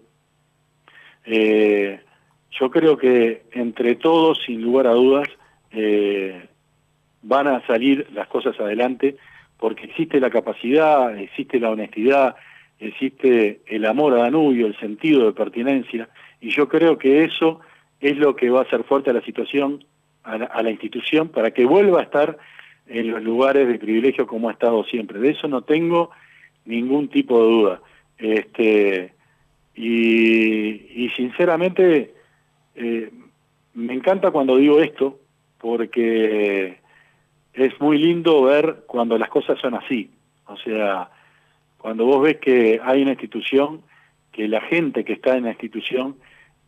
Eh, 1.24 1.98
yo 2.52 2.70
creo 2.70 2.96
que 2.96 3.42
entre 3.50 3.96
todos, 3.96 4.40
sin 4.46 4.62
lugar 4.62 4.86
a 4.86 4.92
dudas, 4.92 5.28
eh, 5.72 6.46
van 7.22 7.48
a 7.48 7.66
salir 7.66 8.06
las 8.12 8.28
cosas 8.28 8.58
adelante 8.60 9.16
porque 9.64 9.86
existe 9.86 10.20
la 10.20 10.28
capacidad, 10.28 11.18
existe 11.18 11.58
la 11.58 11.70
honestidad, 11.70 12.36
existe 12.78 13.62
el 13.64 13.86
amor 13.86 14.12
a 14.12 14.24
Danubio, 14.24 14.66
el 14.66 14.78
sentido 14.78 15.24
de 15.24 15.32
pertinencia, 15.32 16.10
y 16.38 16.50
yo 16.50 16.68
creo 16.68 16.98
que 16.98 17.24
eso 17.24 17.60
es 17.98 18.18
lo 18.18 18.36
que 18.36 18.50
va 18.50 18.58
a 18.58 18.64
hacer 18.64 18.84
fuerte 18.84 19.08
a 19.08 19.14
la 19.14 19.22
situación, 19.22 19.82
a 20.22 20.62
la, 20.62 20.70
institución, 20.70 21.30
para 21.30 21.52
que 21.52 21.64
vuelva 21.64 22.00
a 22.00 22.02
estar 22.02 22.36
en 22.88 23.10
los 23.10 23.22
lugares 23.22 23.66
de 23.66 23.78
privilegio 23.78 24.26
como 24.26 24.50
ha 24.50 24.52
estado 24.52 24.84
siempre. 24.84 25.18
De 25.18 25.30
eso 25.30 25.48
no 25.48 25.62
tengo 25.62 26.10
ningún 26.66 27.08
tipo 27.08 27.38
de 27.38 27.50
duda. 27.50 27.80
Este, 28.18 29.14
y, 29.74 31.08
sinceramente, 31.16 32.12
eh, 32.74 33.10
me 33.72 33.94
encanta 33.94 34.30
cuando 34.30 34.58
digo 34.58 34.80
esto, 34.80 35.20
porque 35.56 36.83
es 37.54 37.80
muy 37.80 37.98
lindo 37.98 38.42
ver 38.42 38.84
cuando 38.86 39.16
las 39.16 39.28
cosas 39.28 39.58
son 39.60 39.74
así. 39.74 40.10
O 40.46 40.56
sea, 40.56 41.10
cuando 41.78 42.04
vos 42.04 42.22
ves 42.22 42.38
que 42.38 42.80
hay 42.82 43.02
una 43.02 43.12
institución, 43.12 43.82
que 44.32 44.48
la 44.48 44.60
gente 44.60 45.04
que 45.04 45.14
está 45.14 45.36
en 45.36 45.44
la 45.44 45.50
institución 45.50 46.16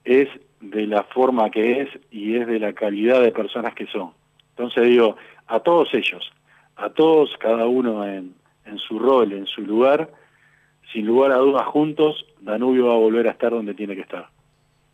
es 0.05 0.29
de 0.61 0.87
la 0.87 1.03
forma 1.03 1.51
que 1.51 1.83
es 1.83 1.89
y 2.11 2.37
es 2.37 2.47
de 2.47 2.59
la 2.59 2.73
calidad 2.73 3.21
de 3.21 3.33
personas 3.33 3.75
que 3.75 3.87
son. 3.87 4.13
Entonces 4.51 4.85
digo, 4.85 5.17
a 5.49 5.61
todos 5.61 5.93
ellos, 5.93 6.31
a 6.77 6.91
todos, 6.91 7.37
cada 7.39 7.67
uno 7.67 8.07
en, 8.07 8.35
en 8.65 8.79
su 8.79 8.99
rol, 8.99 9.33
en 9.33 9.47
su 9.47 9.63
lugar, 9.63 10.11
sin 10.93 11.07
lugar 11.07 11.33
a 11.33 11.39
dudas 11.39 11.67
juntos, 11.67 12.25
Danubio 12.41 12.87
va 12.87 12.95
a 12.95 12.99
volver 12.99 13.27
a 13.29 13.33
estar 13.33 13.51
donde 13.51 13.75
tiene 13.75 13.95
que 13.95 14.03
estar. 14.03 14.29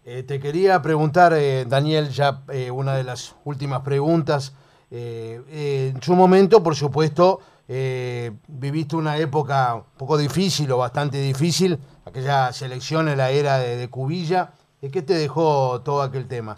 Eh, 0.04 0.24
te 0.24 0.40
quería 0.40 0.82
preguntar, 0.82 1.32
eh, 1.32 1.64
Daniel, 1.64 2.08
ya 2.08 2.42
eh, 2.52 2.70
una 2.70 2.96
de 2.96 3.04
las 3.04 3.36
últimas 3.44 3.82
preguntas. 3.82 4.56
En 4.92 6.02
su 6.02 6.14
momento, 6.14 6.62
por 6.62 6.76
supuesto, 6.76 7.40
viviste 7.66 8.96
una 8.96 9.16
época 9.16 9.74
un 9.74 9.84
poco 9.96 10.18
difícil 10.18 10.70
o 10.70 10.78
bastante 10.78 11.18
difícil, 11.18 11.78
aquella 12.04 12.52
selección 12.52 13.08
en 13.08 13.16
la 13.18 13.30
era 13.30 13.58
de, 13.58 13.76
de 13.76 13.88
Cubilla. 13.88 14.52
¿Qué 14.80 15.02
te 15.02 15.14
dejó 15.14 15.80
todo 15.82 16.02
aquel 16.02 16.26
tema? 16.26 16.56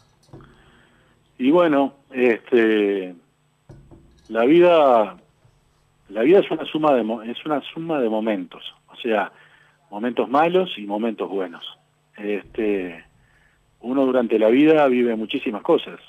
Y 1.38 1.50
bueno, 1.50 1.94
este, 2.10 3.14
la 4.28 4.44
vida, 4.44 5.16
la 6.08 6.22
vida 6.22 6.38
es 6.38 6.50
una 6.50 6.64
suma 6.64 6.94
de 6.94 7.30
es 7.30 7.44
una 7.44 7.60
suma 7.72 8.00
de 8.00 8.08
momentos, 8.08 8.62
o 8.88 8.96
sea, 8.96 9.32
momentos 9.90 10.28
malos 10.28 10.70
y 10.78 10.86
momentos 10.86 11.28
buenos. 11.28 11.64
Este, 12.16 13.04
uno 13.80 14.06
durante 14.06 14.38
la 14.38 14.48
vida 14.48 14.86
vive 14.86 15.16
muchísimas 15.16 15.62
cosas. 15.62 16.00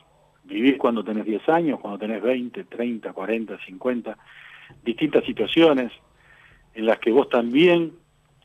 Vivís 0.46 0.78
cuando 0.78 1.04
tenés 1.04 1.26
10 1.26 1.50
años, 1.50 1.80
cuando 1.80 2.00
tenés 2.00 2.22
20, 2.22 2.66
30, 2.66 3.14
40, 3.14 3.58
50, 3.66 4.18
distintas 4.84 5.24
situaciones 5.26 5.92
en 6.74 6.86
las 6.86 7.00
que 7.00 7.12
vos 7.12 7.30
también 7.30 7.94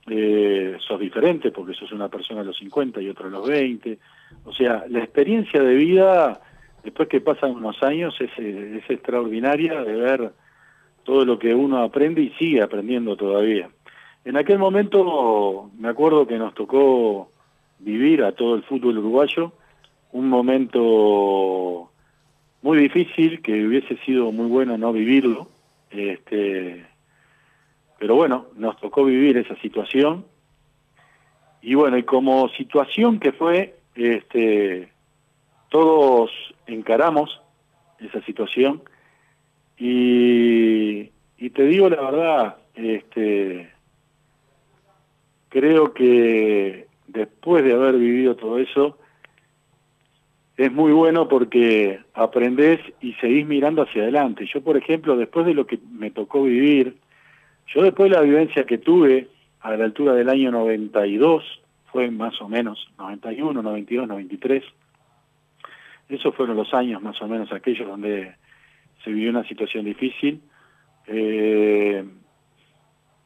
eh, 0.06 0.76
sos 0.86 0.98
diferente 0.98 1.50
porque 1.50 1.74
sos 1.74 1.92
una 1.92 2.08
persona 2.08 2.40
a 2.40 2.44
los 2.44 2.56
50 2.58 3.00
y 3.02 3.08
otra 3.08 3.26
a 3.26 3.30
los 3.30 3.46
20. 3.46 3.98
O 4.44 4.52
sea, 4.52 4.84
la 4.88 5.00
experiencia 5.00 5.62
de 5.62 5.74
vida 5.74 6.40
después 6.82 7.08
que 7.08 7.20
pasan 7.20 7.50
unos 7.50 7.82
años 7.82 8.14
es, 8.20 8.30
es 8.38 8.88
extraordinaria 8.88 9.82
de 9.82 9.92
ver 9.94 10.32
todo 11.04 11.24
lo 11.24 11.38
que 11.38 11.54
uno 11.54 11.82
aprende 11.82 12.22
y 12.22 12.30
sigue 12.30 12.62
aprendiendo 12.62 13.16
todavía. 13.16 13.68
En 14.24 14.36
aquel 14.36 14.58
momento 14.58 15.70
me 15.78 15.88
acuerdo 15.88 16.26
que 16.26 16.38
nos 16.38 16.54
tocó 16.54 17.30
vivir 17.78 18.22
a 18.22 18.32
todo 18.32 18.54
el 18.54 18.62
fútbol 18.62 18.98
uruguayo 18.98 19.52
un 20.12 20.28
momento 20.28 21.89
muy 22.62 22.78
difícil 22.78 23.40
que 23.42 23.66
hubiese 23.66 23.96
sido 23.98 24.32
muy 24.32 24.46
bueno 24.46 24.76
no 24.76 24.92
vivirlo, 24.92 25.48
este, 25.90 26.86
pero 27.98 28.14
bueno, 28.14 28.46
nos 28.56 28.78
tocó 28.80 29.04
vivir 29.04 29.36
esa 29.36 29.56
situación. 29.56 30.24
Y 31.62 31.74
bueno, 31.74 31.98
y 31.98 32.02
como 32.02 32.48
situación 32.50 33.18
que 33.18 33.32
fue, 33.32 33.78
este, 33.94 34.90
todos 35.68 36.30
encaramos 36.66 37.40
esa 37.98 38.22
situación. 38.24 38.82
Y, 39.78 41.10
te 41.50 41.64
digo 41.64 41.88
la 41.88 42.00
verdad, 42.00 42.56
este, 42.74 43.70
creo 45.48 45.92
que 45.92 46.86
después 47.08 47.64
de 47.64 47.72
haber 47.72 47.96
vivido 47.96 48.36
todo 48.36 48.58
eso, 48.58 48.98
es 50.60 50.70
muy 50.70 50.92
bueno 50.92 51.26
porque 51.26 52.00
aprendés 52.12 52.80
y 53.00 53.14
seguís 53.14 53.46
mirando 53.46 53.80
hacia 53.80 54.02
adelante. 54.02 54.46
Yo, 54.52 54.62
por 54.62 54.76
ejemplo, 54.76 55.16
después 55.16 55.46
de 55.46 55.54
lo 55.54 55.66
que 55.66 55.78
me 55.90 56.10
tocó 56.10 56.42
vivir, 56.42 56.96
yo 57.74 57.82
después 57.82 58.10
de 58.10 58.16
la 58.16 58.22
vivencia 58.22 58.64
que 58.64 58.76
tuve 58.76 59.28
a 59.60 59.74
la 59.74 59.86
altura 59.86 60.12
del 60.12 60.28
año 60.28 60.50
92, 60.50 61.42
fue 61.86 62.10
más 62.10 62.38
o 62.42 62.48
menos 62.50 62.92
91, 62.98 63.62
92, 63.62 64.06
93, 64.06 64.62
esos 66.10 66.34
fueron 66.34 66.56
los 66.56 66.74
años 66.74 67.00
más 67.00 67.18
o 67.22 67.26
menos 67.26 67.50
aquellos 67.52 67.88
donde 67.88 68.34
se 69.02 69.10
vivió 69.10 69.30
una 69.30 69.48
situación 69.48 69.86
difícil. 69.86 70.42
Eh, 71.06 72.04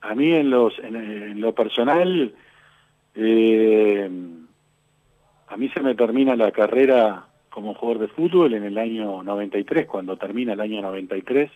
a 0.03 0.15
mí 0.15 0.33
en, 0.35 0.51
los, 0.51 0.79
en, 0.79 1.41
lo 1.41 1.53
personal, 1.53 2.33
eh, 3.17 4.09
a 5.49 5.57
mí 5.57 5.69
se 5.71 5.81
me 5.81 5.95
termina 5.95 6.37
la 6.37 6.51
carrera 6.51 7.27
como 7.51 7.75
jugador 7.75 8.01
de 8.01 8.09
fútbol 8.09 8.55
en 8.55 8.65
el 8.65 8.79
año 8.79 9.23
93, 9.23 9.87
cuando 9.87 10.17
termina 10.17 10.55
el 10.55 10.61
año 10.61 10.83
93, 10.83 11.51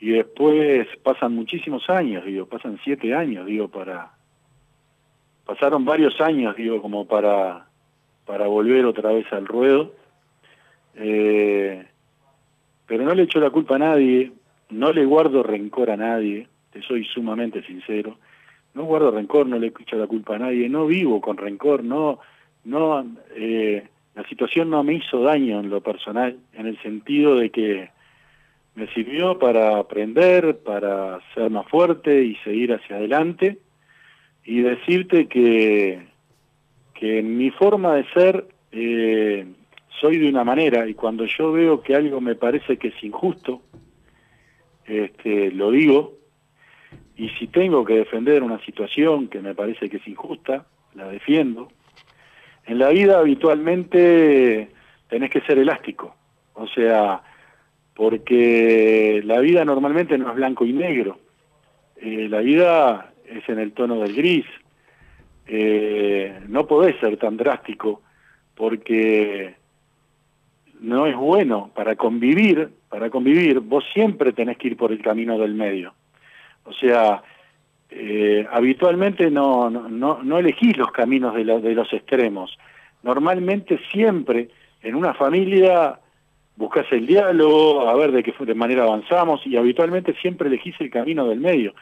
y 0.00 0.10
después 0.10 0.88
pasan 1.02 1.34
muchísimos 1.34 1.88
años, 1.88 2.24
digo, 2.24 2.46
pasan 2.46 2.78
siete 2.82 3.14
años, 3.14 3.46
digo, 3.46 3.68
para... 3.68 4.12
Pasaron 5.44 5.84
varios 5.84 6.20
años, 6.20 6.56
digo, 6.56 6.82
como 6.82 7.06
para, 7.06 7.68
para 8.26 8.46
volver 8.48 8.84
otra 8.84 9.12
vez 9.12 9.32
al 9.32 9.46
ruedo. 9.46 9.94
Eh, 10.94 11.86
pero 12.86 13.04
no 13.04 13.14
le 13.14 13.22
echo 13.22 13.40
la 13.40 13.50
culpa 13.50 13.76
a 13.76 13.78
nadie, 13.78 14.32
no 14.70 14.92
le 14.92 15.04
guardo 15.04 15.42
rencor 15.42 15.90
a 15.90 15.96
nadie, 15.96 16.48
te 16.72 16.82
soy 16.82 17.04
sumamente 17.04 17.62
sincero, 17.62 18.18
no 18.74 18.84
guardo 18.84 19.10
rencor, 19.10 19.46
no 19.46 19.58
le 19.58 19.68
echo 19.68 19.96
la 19.96 20.06
culpa 20.06 20.36
a 20.36 20.40
nadie, 20.40 20.68
no 20.68 20.86
vivo 20.86 21.20
con 21.20 21.36
rencor, 21.36 21.84
no, 21.84 22.18
no, 22.68 23.04
eh, 23.34 23.86
la 24.14 24.26
situación 24.28 24.70
no 24.70 24.82
me 24.82 24.94
hizo 24.94 25.22
daño 25.22 25.60
en 25.60 25.70
lo 25.70 25.80
personal, 25.80 26.38
en 26.52 26.66
el 26.66 26.80
sentido 26.82 27.36
de 27.36 27.50
que 27.50 27.90
me 28.74 28.86
sirvió 28.94 29.38
para 29.38 29.78
aprender, 29.78 30.58
para 30.58 31.20
ser 31.34 31.50
más 31.50 31.66
fuerte 31.68 32.24
y 32.24 32.36
seguir 32.36 32.72
hacia 32.72 32.96
adelante, 32.96 33.58
y 34.44 34.60
decirte 34.60 35.26
que, 35.26 36.06
que 36.94 37.18
en 37.18 37.36
mi 37.36 37.50
forma 37.50 37.94
de 37.94 38.04
ser, 38.14 38.46
eh, 38.72 39.46
soy 40.00 40.18
de 40.18 40.28
una 40.28 40.44
manera 40.44 40.88
y 40.88 40.94
cuando 40.94 41.24
yo 41.24 41.52
veo 41.52 41.82
que 41.82 41.94
algo 41.94 42.20
me 42.20 42.34
parece 42.34 42.76
que 42.76 42.88
es 42.88 43.02
injusto, 43.02 43.62
este, 44.86 45.50
lo 45.50 45.70
digo, 45.70 46.14
y 47.16 47.30
si 47.30 47.48
tengo 47.48 47.84
que 47.84 47.94
defender 47.94 48.42
una 48.42 48.64
situación 48.64 49.28
que 49.28 49.40
me 49.40 49.54
parece 49.54 49.90
que 49.90 49.96
es 49.96 50.06
injusta, 50.06 50.66
la 50.94 51.08
defiendo. 51.08 51.68
En 52.68 52.78
la 52.78 52.90
vida 52.90 53.18
habitualmente 53.18 54.68
tenés 55.08 55.30
que 55.30 55.40
ser 55.40 55.58
elástico, 55.58 56.14
o 56.52 56.66
sea, 56.68 57.22
porque 57.94 59.22
la 59.24 59.40
vida 59.40 59.64
normalmente 59.64 60.18
no 60.18 60.28
es 60.28 60.36
blanco 60.36 60.66
y 60.66 60.74
negro, 60.74 61.18
eh, 61.96 62.28
la 62.28 62.40
vida 62.40 63.10
es 63.24 63.48
en 63.48 63.58
el 63.58 63.72
tono 63.72 64.00
del 64.00 64.14
gris, 64.14 64.44
eh, 65.46 66.40
no 66.46 66.66
podés 66.66 67.00
ser 67.00 67.16
tan 67.16 67.38
drástico 67.38 68.02
porque 68.54 69.54
no 70.80 71.06
es 71.06 71.16
bueno 71.16 71.70
para 71.74 71.96
convivir, 71.96 72.68
para 72.90 73.08
convivir, 73.08 73.60
vos 73.60 73.82
siempre 73.94 74.34
tenés 74.34 74.58
que 74.58 74.68
ir 74.68 74.76
por 74.76 74.92
el 74.92 75.00
camino 75.00 75.38
del 75.38 75.54
medio. 75.54 75.94
O 76.64 76.74
sea, 76.74 77.22
eh, 77.90 78.46
habitualmente 78.50 79.30
no, 79.30 79.70
no, 79.70 80.22
no, 80.22 80.38
elegís 80.38 80.76
los 80.76 80.92
caminos 80.92 81.34
de, 81.34 81.44
de 81.44 81.74
los 81.74 81.92
extremos. 81.92 82.58
Normalmente 83.02 83.78
siempre 83.90 84.48
en 84.82 84.94
una 84.94 85.14
familia 85.14 85.98
buscas 86.56 86.86
el 86.90 87.06
diálogo, 87.06 87.88
a 87.88 87.94
ver 87.94 88.10
de 88.10 88.22
qué 88.22 88.34
de 88.38 88.54
manera 88.54 88.82
avanzamos 88.82 89.46
y 89.46 89.56
habitualmente 89.56 90.14
siempre 90.20 90.48
elegís 90.48 90.74
el 90.80 90.90
camino 90.90 91.26
del 91.28 91.38
medio 91.38 91.72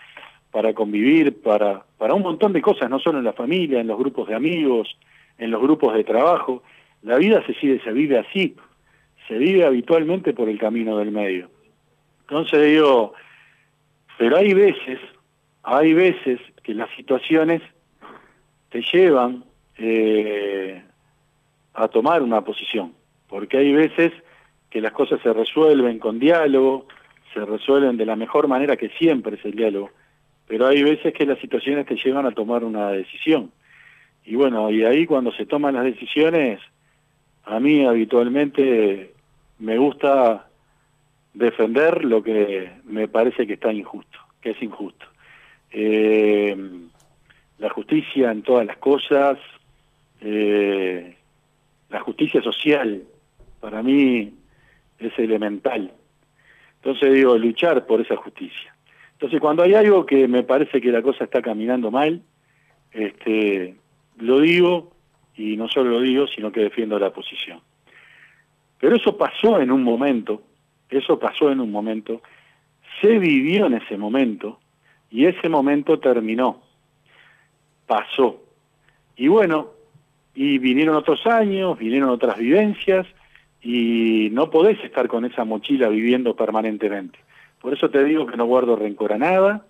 para 0.51 0.75
convivir, 0.75 1.43
para, 1.43 1.85
para 1.99 2.15
un 2.15 2.23
montón 2.23 2.53
de 2.53 2.63
cosas, 2.63 2.89
no 2.89 2.99
solo 2.99 3.19
en 3.19 3.25
la 3.25 3.33
familia, 3.33 3.81
en 3.81 3.87
los 3.87 3.99
grupos 3.99 4.29
de 4.29 4.35
amigos, 4.35 4.97
en 5.39 5.51
los 5.51 5.61
grupos 5.61 5.95
de 5.95 6.05
trabajo. 6.05 6.63
La 7.03 7.17
vida 7.17 7.45
se 7.47 7.55
sigue, 7.55 7.81
se 7.81 7.93
vive 7.93 8.19
así, 8.19 8.55
se 9.29 9.39
vive 9.39 9.65
habitualmente 9.65 10.35
por 10.35 10.49
el 10.49 10.59
camino 10.59 10.99
del 10.99 11.11
medio. 11.11 11.51
Entonces 12.29 12.63
digo, 12.67 13.15
pero 14.19 14.37
hay 14.37 14.53
veces, 14.55 14.99
hay 15.67 15.95
veces 15.95 16.39
que 16.63 16.75
las 16.75 16.89
situaciones 16.95 17.61
te 18.71 18.83
llevan 18.83 19.45
eh, 19.77 20.81
a 21.75 21.89
tomar 21.89 22.23
una 22.23 22.43
posición, 22.43 22.93
porque 23.29 23.59
hay 23.59 23.73
veces 23.73 24.13
que 24.71 24.81
las 24.81 24.93
cosas 24.93 25.21
se 25.23 25.33
resuelven 25.33 25.99
con 25.99 26.21
diálogo, 26.21 26.87
se 27.35 27.45
resuelven 27.45 27.97
de 27.97 28.07
la 28.07 28.15
mejor 28.15 28.47
manera 28.47 28.77
que 28.77 28.91
siempre 28.91 29.35
es 29.37 29.45
el 29.45 29.57
diálogo, 29.57 29.91
pero 30.47 30.69
hay 30.69 30.85
veces 30.85 31.13
que 31.13 31.27
las 31.27 31.41
situaciones 31.41 31.85
te 31.87 31.97
llevan 31.97 32.27
a 32.27 32.31
tomar 32.31 32.63
una 32.63 32.93
decisión. 32.93 33.51
Y 34.25 34.37
bueno, 34.37 34.71
y 34.71 34.85
ahí 34.85 35.05
cuando 35.05 35.33
se 35.33 35.47
toman 35.47 35.75
las 35.75 35.85
decisiones, 35.85 36.61
a 37.45 37.59
mí 37.59 37.85
habitualmente 37.85 39.15
me 39.59 39.79
gusta 39.79 40.47
defender 41.35 42.05
lo 42.05 42.23
que 42.23 42.71
me 42.85 43.09
parece 43.09 43.49
que 43.49 43.55
está 43.55 43.73
injusto, 43.73 44.19
que 44.41 44.51
es 44.51 44.63
injusto. 44.63 45.07
Eh, 45.71 46.57
la 47.59 47.71
justicia 47.71 48.31
en 48.31 48.43
todas 48.43 48.67
las 48.67 48.77
cosas, 48.79 49.39
eh, 50.21 51.17
la 51.91 52.01
justicia 52.01 52.43
social, 52.43 53.03
para 53.61 53.83
mí 53.83 54.33
es 54.99 55.19
elemental. 55.19 55.93
Entonces 56.77 57.15
digo, 57.15 57.37
luchar 57.39 57.87
por 57.87 58.01
esa 58.01 58.17
justicia. 58.17 58.75
Entonces 59.13 59.41
cuando 59.41 59.63
hay 59.63 59.75
algo 59.75 60.05
que 60.05 60.29
me 60.29 60.43
parece 60.43 60.81
que 60.81 60.93
la 60.93 61.03
cosa 61.03 61.25
está 61.25 61.41
caminando 61.41 61.91
mal, 61.91 62.23
este, 62.93 63.77
lo 64.19 64.41
digo 64.41 64.93
y 65.37 65.57
no 65.57 65.69
solo 65.69 65.91
lo 65.91 66.01
digo, 66.01 66.27
sino 66.27 66.53
que 66.53 66.61
defiendo 66.61 66.99
la 66.99 67.13
posición. 67.13 67.61
Pero 68.79 68.97
eso 68.97 69.17
pasó 69.17 69.61
en 69.61 69.71
un 69.71 69.83
momento, 69.83 70.43
eso 70.91 71.19
pasó 71.19 71.51
en 71.51 71.61
un 71.61 71.71
momento, 71.71 72.23
se 73.01 73.19
vivió 73.19 73.67
en 73.67 73.75
ese 73.75 73.97
momento 73.97 74.59
y 75.11 75.27
ese 75.27 75.49
momento 75.49 75.99
terminó, 75.99 76.63
pasó. 77.87 78.43
Y 79.17 79.29
bueno, 79.29 79.69
y 80.35 80.59
vinieron 80.59 80.97
otros 80.97 81.27
años, 81.27 81.79
vinieron 81.79 82.11
otras 82.11 82.39
vivencias 82.39 83.07
y 83.63 84.29
no 84.33 84.51
podés 84.51 84.83
estar 84.85 85.09
con 85.09 85.25
esa 85.25 85.45
mochila 85.45 85.89
viviendo 85.89 86.37
permanentemente. 86.37 87.19
Por 87.61 87.73
eso 87.73 87.89
te 87.91 88.05
digo 88.05 88.27
que 88.27 88.37
no 88.37 88.45
guardo 88.45 88.77
rencor 88.77 89.13
a 89.13 89.19
nada, 89.19 89.67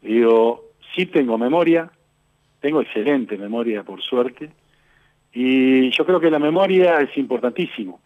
digo, 0.00 0.70
sí 0.94 1.06
tengo 1.06 1.36
memoria, 1.36 1.90
tengo 2.60 2.80
excelente 2.80 3.36
memoria 3.36 3.82
por 3.82 4.00
suerte, 4.00 4.50
y 5.32 5.90
yo 5.90 6.06
creo 6.06 6.20
que 6.20 6.30
la 6.30 6.38
memoria 6.38 7.00
es 7.00 7.16
importantísimo, 7.16 8.00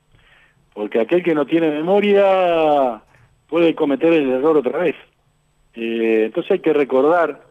porque 0.73 1.01
aquel 1.01 1.23
que 1.23 1.35
no 1.35 1.47
tiene 1.47 1.71
memoria 1.71 3.03
puede 3.49 3.75
cometer 3.75 4.13
el 4.13 4.31
error 4.31 4.57
otra 4.57 4.79
vez. 4.79 4.97
Eh, 5.75 6.25
entonces 6.27 6.53
hay 6.53 6.59
que 6.61 6.73
recordar 6.73 7.43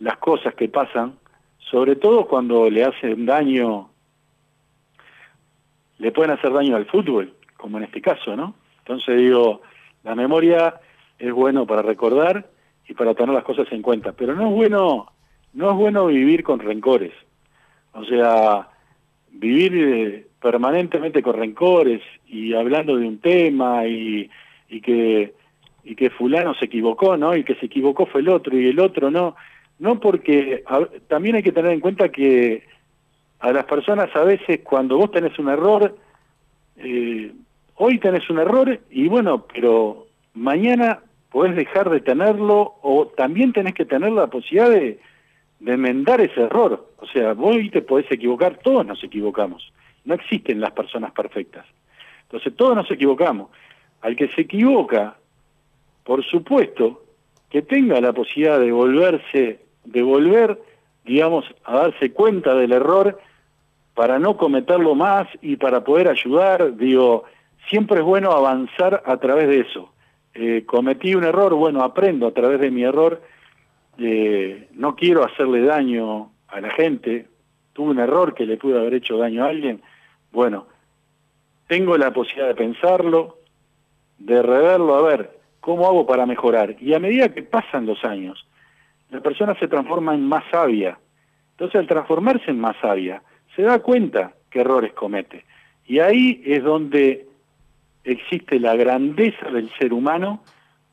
las 0.00 0.18
cosas 0.18 0.54
que 0.54 0.68
pasan, 0.68 1.18
sobre 1.58 1.96
todo 1.96 2.26
cuando 2.26 2.70
le 2.70 2.84
hacen 2.84 3.26
daño, 3.26 3.90
le 5.98 6.12
pueden 6.12 6.32
hacer 6.32 6.52
daño 6.52 6.76
al 6.76 6.86
fútbol, 6.86 7.34
como 7.56 7.78
en 7.78 7.84
este 7.84 8.00
caso, 8.00 8.36
¿no? 8.36 8.54
Entonces 8.78 9.18
digo, 9.18 9.62
la 10.04 10.14
memoria 10.14 10.80
es 11.18 11.32
bueno 11.32 11.66
para 11.66 11.82
recordar 11.82 12.48
y 12.86 12.94
para 12.94 13.14
tener 13.14 13.34
las 13.34 13.44
cosas 13.44 13.66
en 13.72 13.82
cuenta, 13.82 14.12
pero 14.12 14.34
no 14.34 14.48
es 14.48 14.54
bueno 14.54 15.12
no 15.52 15.70
es 15.70 15.76
bueno 15.76 16.06
vivir 16.06 16.42
con 16.42 16.60
rencores. 16.60 17.12
O 17.92 18.04
sea, 18.04 18.68
vivir 19.30 19.72
eh, 19.74 20.26
permanentemente 20.40 21.22
con 21.22 21.36
rencores 21.36 22.02
y 22.26 22.54
hablando 22.54 22.96
de 22.96 23.06
un 23.06 23.18
tema 23.18 23.86
y, 23.86 24.30
y 24.68 24.80
que 24.80 25.34
y 25.88 25.94
que 25.94 26.10
fulano 26.10 26.54
se 26.54 26.66
equivocó, 26.66 27.16
¿no? 27.16 27.34
Y 27.34 27.44
que 27.44 27.54
se 27.54 27.66
equivocó 27.66 28.04
fue 28.04 28.20
el 28.20 28.28
otro 28.28 28.58
y 28.58 28.68
el 28.68 28.78
otro 28.78 29.10
no. 29.10 29.36
No 29.78 29.98
porque 29.98 30.62
también 31.06 31.36
hay 31.36 31.42
que 31.42 31.52
tener 31.52 31.72
en 31.72 31.80
cuenta 31.80 32.10
que 32.10 32.64
a 33.38 33.52
las 33.52 33.64
personas 33.64 34.14
a 34.14 34.22
veces 34.22 34.60
cuando 34.62 34.98
vos 34.98 35.10
tenés 35.10 35.38
un 35.38 35.48
error, 35.48 35.96
eh, 36.76 37.32
hoy 37.76 37.98
tenés 37.98 38.28
un 38.28 38.38
error 38.38 38.78
y 38.90 39.08
bueno, 39.08 39.46
pero 39.50 40.08
mañana 40.34 41.00
podés 41.30 41.56
dejar 41.56 41.88
de 41.88 42.00
tenerlo 42.00 42.74
o 42.82 43.06
también 43.06 43.54
tenés 43.54 43.72
que 43.72 43.86
tener 43.86 44.12
la 44.12 44.26
posibilidad 44.26 44.68
de, 44.68 45.00
de 45.60 45.72
enmendar 45.72 46.20
ese 46.20 46.42
error. 46.42 46.90
O 46.98 47.06
sea, 47.06 47.32
vos 47.32 47.56
te 47.72 47.80
podés 47.80 48.10
equivocar, 48.12 48.58
todos 48.58 48.84
nos 48.84 49.02
equivocamos. 49.02 49.72
No 50.04 50.12
existen 50.12 50.60
las 50.60 50.72
personas 50.72 51.12
perfectas. 51.12 51.64
Entonces 52.24 52.54
todos 52.56 52.76
nos 52.76 52.90
equivocamos. 52.90 53.48
Al 54.02 54.16
que 54.16 54.28
se 54.28 54.42
equivoca, 54.42 55.16
por 56.08 56.24
supuesto, 56.24 57.02
que 57.50 57.60
tenga 57.60 58.00
la 58.00 58.14
posibilidad 58.14 58.58
de 58.58 58.72
volverse, 58.72 59.60
de 59.84 60.02
volver, 60.02 60.58
digamos, 61.04 61.44
a 61.64 61.80
darse 61.80 62.14
cuenta 62.14 62.54
del 62.54 62.72
error 62.72 63.20
para 63.92 64.18
no 64.18 64.38
cometerlo 64.38 64.94
más 64.94 65.28
y 65.42 65.56
para 65.56 65.84
poder 65.84 66.08
ayudar, 66.08 66.78
digo, 66.78 67.24
siempre 67.68 67.98
es 67.98 68.04
bueno 68.06 68.32
avanzar 68.32 69.02
a 69.04 69.18
través 69.18 69.48
de 69.48 69.60
eso. 69.60 69.92
Eh, 70.32 70.64
cometí 70.64 71.14
un 71.14 71.24
error, 71.24 71.52
bueno, 71.52 71.82
aprendo 71.82 72.26
a 72.26 72.32
través 72.32 72.58
de 72.58 72.70
mi 72.70 72.84
error. 72.84 73.20
Eh, 73.98 74.70
no 74.72 74.96
quiero 74.96 75.26
hacerle 75.26 75.60
daño 75.60 76.30
a 76.46 76.58
la 76.62 76.70
gente, 76.70 77.26
tuve 77.74 77.90
un 77.90 77.98
error 77.98 78.32
que 78.32 78.46
le 78.46 78.56
pude 78.56 78.78
haber 78.78 78.94
hecho 78.94 79.18
daño 79.18 79.44
a 79.44 79.48
alguien, 79.48 79.82
bueno, 80.32 80.68
tengo 81.66 81.98
la 81.98 82.14
posibilidad 82.14 82.48
de 82.48 82.54
pensarlo, 82.54 83.40
de 84.16 84.40
reverlo, 84.40 84.94
a 84.94 85.02
ver, 85.02 85.37
¿cómo 85.60 85.86
hago 85.86 86.06
para 86.06 86.26
mejorar? 86.26 86.76
Y 86.80 86.94
a 86.94 86.98
medida 86.98 87.28
que 87.28 87.42
pasan 87.42 87.86
los 87.86 88.04
años, 88.04 88.46
la 89.10 89.20
persona 89.20 89.54
se 89.58 89.68
transforma 89.68 90.14
en 90.14 90.26
más 90.26 90.44
sabia. 90.50 90.98
Entonces, 91.52 91.80
al 91.80 91.86
transformarse 91.86 92.50
en 92.50 92.60
más 92.60 92.76
sabia, 92.80 93.22
se 93.56 93.62
da 93.62 93.78
cuenta 93.80 94.32
qué 94.50 94.60
errores 94.60 94.92
comete. 94.92 95.44
Y 95.86 96.00
ahí 96.00 96.42
es 96.44 96.62
donde 96.62 97.26
existe 98.04 98.60
la 98.60 98.76
grandeza 98.76 99.50
del 99.50 99.70
ser 99.78 99.92
humano 99.92 100.42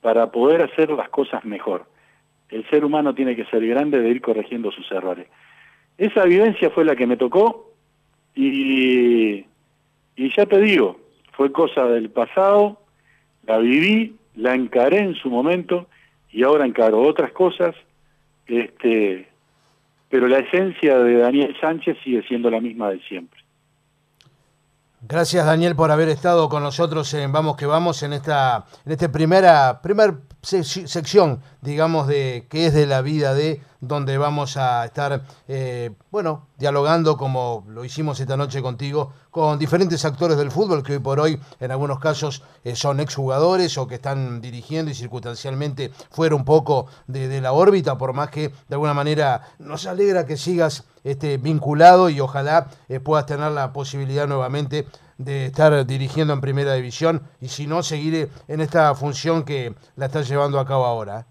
para 0.01 0.31
poder 0.31 0.61
hacer 0.61 0.89
las 0.91 1.09
cosas 1.09 1.43
mejor 1.45 1.85
el 2.49 2.67
ser 2.69 2.85
humano 2.85 3.13
tiene 3.13 3.35
que 3.35 3.45
ser 3.45 3.65
grande 3.65 3.99
de 3.99 4.09
ir 4.09 4.21
corrigiendo 4.21 4.71
sus 4.71 4.89
errores. 4.91 5.27
Esa 5.97 6.23
vivencia 6.25 6.69
fue 6.69 6.85
la 6.85 6.95
que 6.95 7.07
me 7.07 7.17
tocó 7.17 7.71
y, 8.35 9.45
y 10.15 10.35
ya 10.35 10.45
te 10.45 10.59
digo, 10.59 10.99
fue 11.33 11.51
cosa 11.51 11.85
del 11.85 12.09
pasado, 12.09 12.79
la 13.45 13.57
viví, 13.57 14.15
la 14.35 14.53
encaré 14.53 14.99
en 14.99 15.15
su 15.15 15.29
momento 15.29 15.87
y 16.31 16.43
ahora 16.43 16.65
encaro 16.65 17.01
otras 17.01 17.31
cosas, 17.31 17.75
este, 18.47 19.27
pero 20.09 20.27
la 20.27 20.39
esencia 20.39 20.97
de 20.99 21.17
Daniel 21.17 21.55
Sánchez 21.59 21.97
sigue 22.03 22.23
siendo 22.27 22.49
la 22.49 22.59
misma 22.59 22.89
de 22.89 22.99
siempre. 23.01 23.39
Gracias 25.07 25.45
Daniel 25.45 25.75
por 25.75 25.91
haber 25.91 26.09
estado 26.09 26.49
con 26.49 26.63
nosotros 26.63 27.13
en 27.13 27.31
Vamos 27.31 27.57
que 27.57 27.67
Vamos 27.67 28.01
en 28.01 28.11
esta 28.13 28.65
en 28.85 28.91
este 28.91 29.07
primera 29.07 29.79
primer 29.83 30.15
sección, 30.41 31.41
digamos, 31.65 32.07
de 32.07 32.45
que 32.49 32.67
es 32.67 32.73
de 32.73 32.85
la 32.85 33.01
vida 33.01 33.33
de 33.33 33.61
donde 33.81 34.17
vamos 34.17 34.57
a 34.57 34.85
estar, 34.85 35.23
eh, 35.47 35.91
bueno, 36.11 36.47
dialogando 36.57 37.17
como 37.17 37.65
lo 37.67 37.83
hicimos 37.83 38.19
esta 38.19 38.37
noche 38.37 38.61
contigo, 38.61 39.11
con 39.31 39.59
diferentes 39.59 40.05
actores 40.05 40.37
del 40.37 40.51
fútbol 40.51 40.83
que 40.83 40.93
hoy 40.93 40.99
por 40.99 41.19
hoy, 41.19 41.39
en 41.59 41.71
algunos 41.71 41.99
casos, 41.99 42.43
eh, 42.63 42.75
son 42.75 42.99
exjugadores 42.99 43.77
o 43.77 43.87
que 43.87 43.95
están 43.95 44.41
dirigiendo 44.41 44.91
y 44.91 44.95
circunstancialmente 44.95 45.91
fuera 46.09 46.35
un 46.35 46.45
poco 46.45 46.87
de, 47.07 47.41
la 47.41 47.51
órbita, 47.51 47.97
por 47.97 48.13
más 48.13 48.29
que 48.29 48.49
de 48.49 48.75
alguna 48.75 48.93
manera 48.93 49.41
nos 49.59 49.85
alegra 49.85 50.25
que 50.25 50.37
sigas 50.37 50.85
este, 51.03 51.37
vinculado 51.37 52.09
y 52.09 52.19
ojalá 52.19 52.69
eh, 52.87 52.99
puedas 52.99 53.25
tener 53.25 53.51
la 53.51 53.73
posibilidad 53.73 54.27
nuevamente 54.27 54.87
de 55.17 55.47
estar 55.47 55.85
dirigiendo 55.85 56.33
en 56.33 56.41
primera 56.41 56.73
división 56.73 57.23
y 57.39 57.49
si 57.49 57.67
no, 57.67 57.83
seguir 57.83 58.29
en 58.47 58.61
esta 58.61 58.93
función 58.95 59.43
que 59.43 59.75
la 59.95 60.07
estás 60.07 60.27
llevando 60.27 60.59
a 60.59 60.65
cabo 60.65 60.85
ahora. 60.85 61.27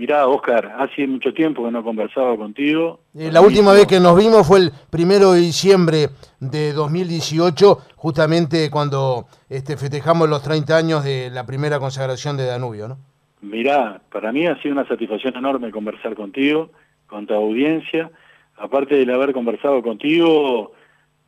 Mirá, 0.00 0.26
Oscar, 0.26 0.76
hace 0.78 1.06
mucho 1.06 1.34
tiempo 1.34 1.62
que 1.62 1.70
no 1.70 1.84
conversaba 1.84 2.34
contigo. 2.34 3.00
Eh, 3.14 3.30
la 3.30 3.42
última 3.42 3.74
vez 3.74 3.86
que 3.86 4.00
nos 4.00 4.16
vimos 4.16 4.46
fue 4.48 4.60
el 4.60 4.70
primero 4.88 5.32
de 5.32 5.40
diciembre 5.40 6.08
de 6.40 6.72
2018, 6.72 7.76
justamente 7.96 8.70
cuando 8.70 9.26
este, 9.50 9.76
festejamos 9.76 10.26
los 10.26 10.42
30 10.42 10.74
años 10.74 11.04
de 11.04 11.28
la 11.28 11.44
primera 11.44 11.78
consagración 11.78 12.38
de 12.38 12.46
Danubio, 12.46 12.88
¿no? 12.88 12.96
Mirá, 13.42 14.00
para 14.10 14.32
mí 14.32 14.46
ha 14.46 14.56
sido 14.62 14.72
una 14.72 14.88
satisfacción 14.88 15.36
enorme 15.36 15.70
conversar 15.70 16.14
contigo, 16.14 16.70
con 17.06 17.26
tu 17.26 17.34
audiencia. 17.34 18.10
Aparte 18.56 19.04
de 19.04 19.12
haber 19.12 19.34
conversado 19.34 19.82
contigo, 19.82 20.72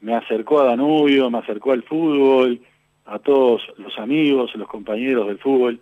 me 0.00 0.14
acercó 0.14 0.62
a 0.62 0.68
Danubio, 0.68 1.30
me 1.30 1.40
acercó 1.40 1.72
al 1.72 1.82
fútbol 1.82 2.58
a 3.04 3.18
todos 3.18 3.60
los 3.76 3.98
amigos, 3.98 4.50
los 4.54 4.68
compañeros 4.68 5.26
del 5.26 5.38
fútbol. 5.40 5.78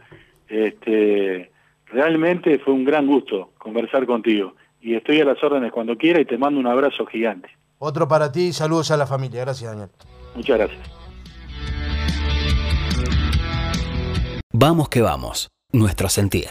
Este, 0.48 1.49
realmente 1.92 2.58
fue 2.60 2.74
un 2.74 2.84
gran 2.84 3.06
gusto 3.06 3.52
conversar 3.58 4.06
contigo 4.06 4.54
y 4.80 4.94
estoy 4.94 5.20
a 5.20 5.24
las 5.24 5.42
órdenes 5.42 5.72
cuando 5.72 5.96
quiera 5.96 6.20
y 6.20 6.24
te 6.24 6.38
mando 6.38 6.58
un 6.60 6.66
abrazo 6.66 7.06
gigante. 7.06 7.48
Otro 7.78 8.08
para 8.08 8.30
ti 8.30 8.48
y 8.48 8.52
saludos 8.52 8.90
a 8.90 8.96
la 8.96 9.06
familia. 9.06 9.40
Gracias, 9.40 9.70
Daniel. 9.70 9.88
Muchas 10.34 10.58
gracias. 10.58 10.80
Vamos 14.52 14.88
que 14.88 15.00
vamos, 15.00 15.48
nuestro 15.72 16.08
sentir. 16.08 16.50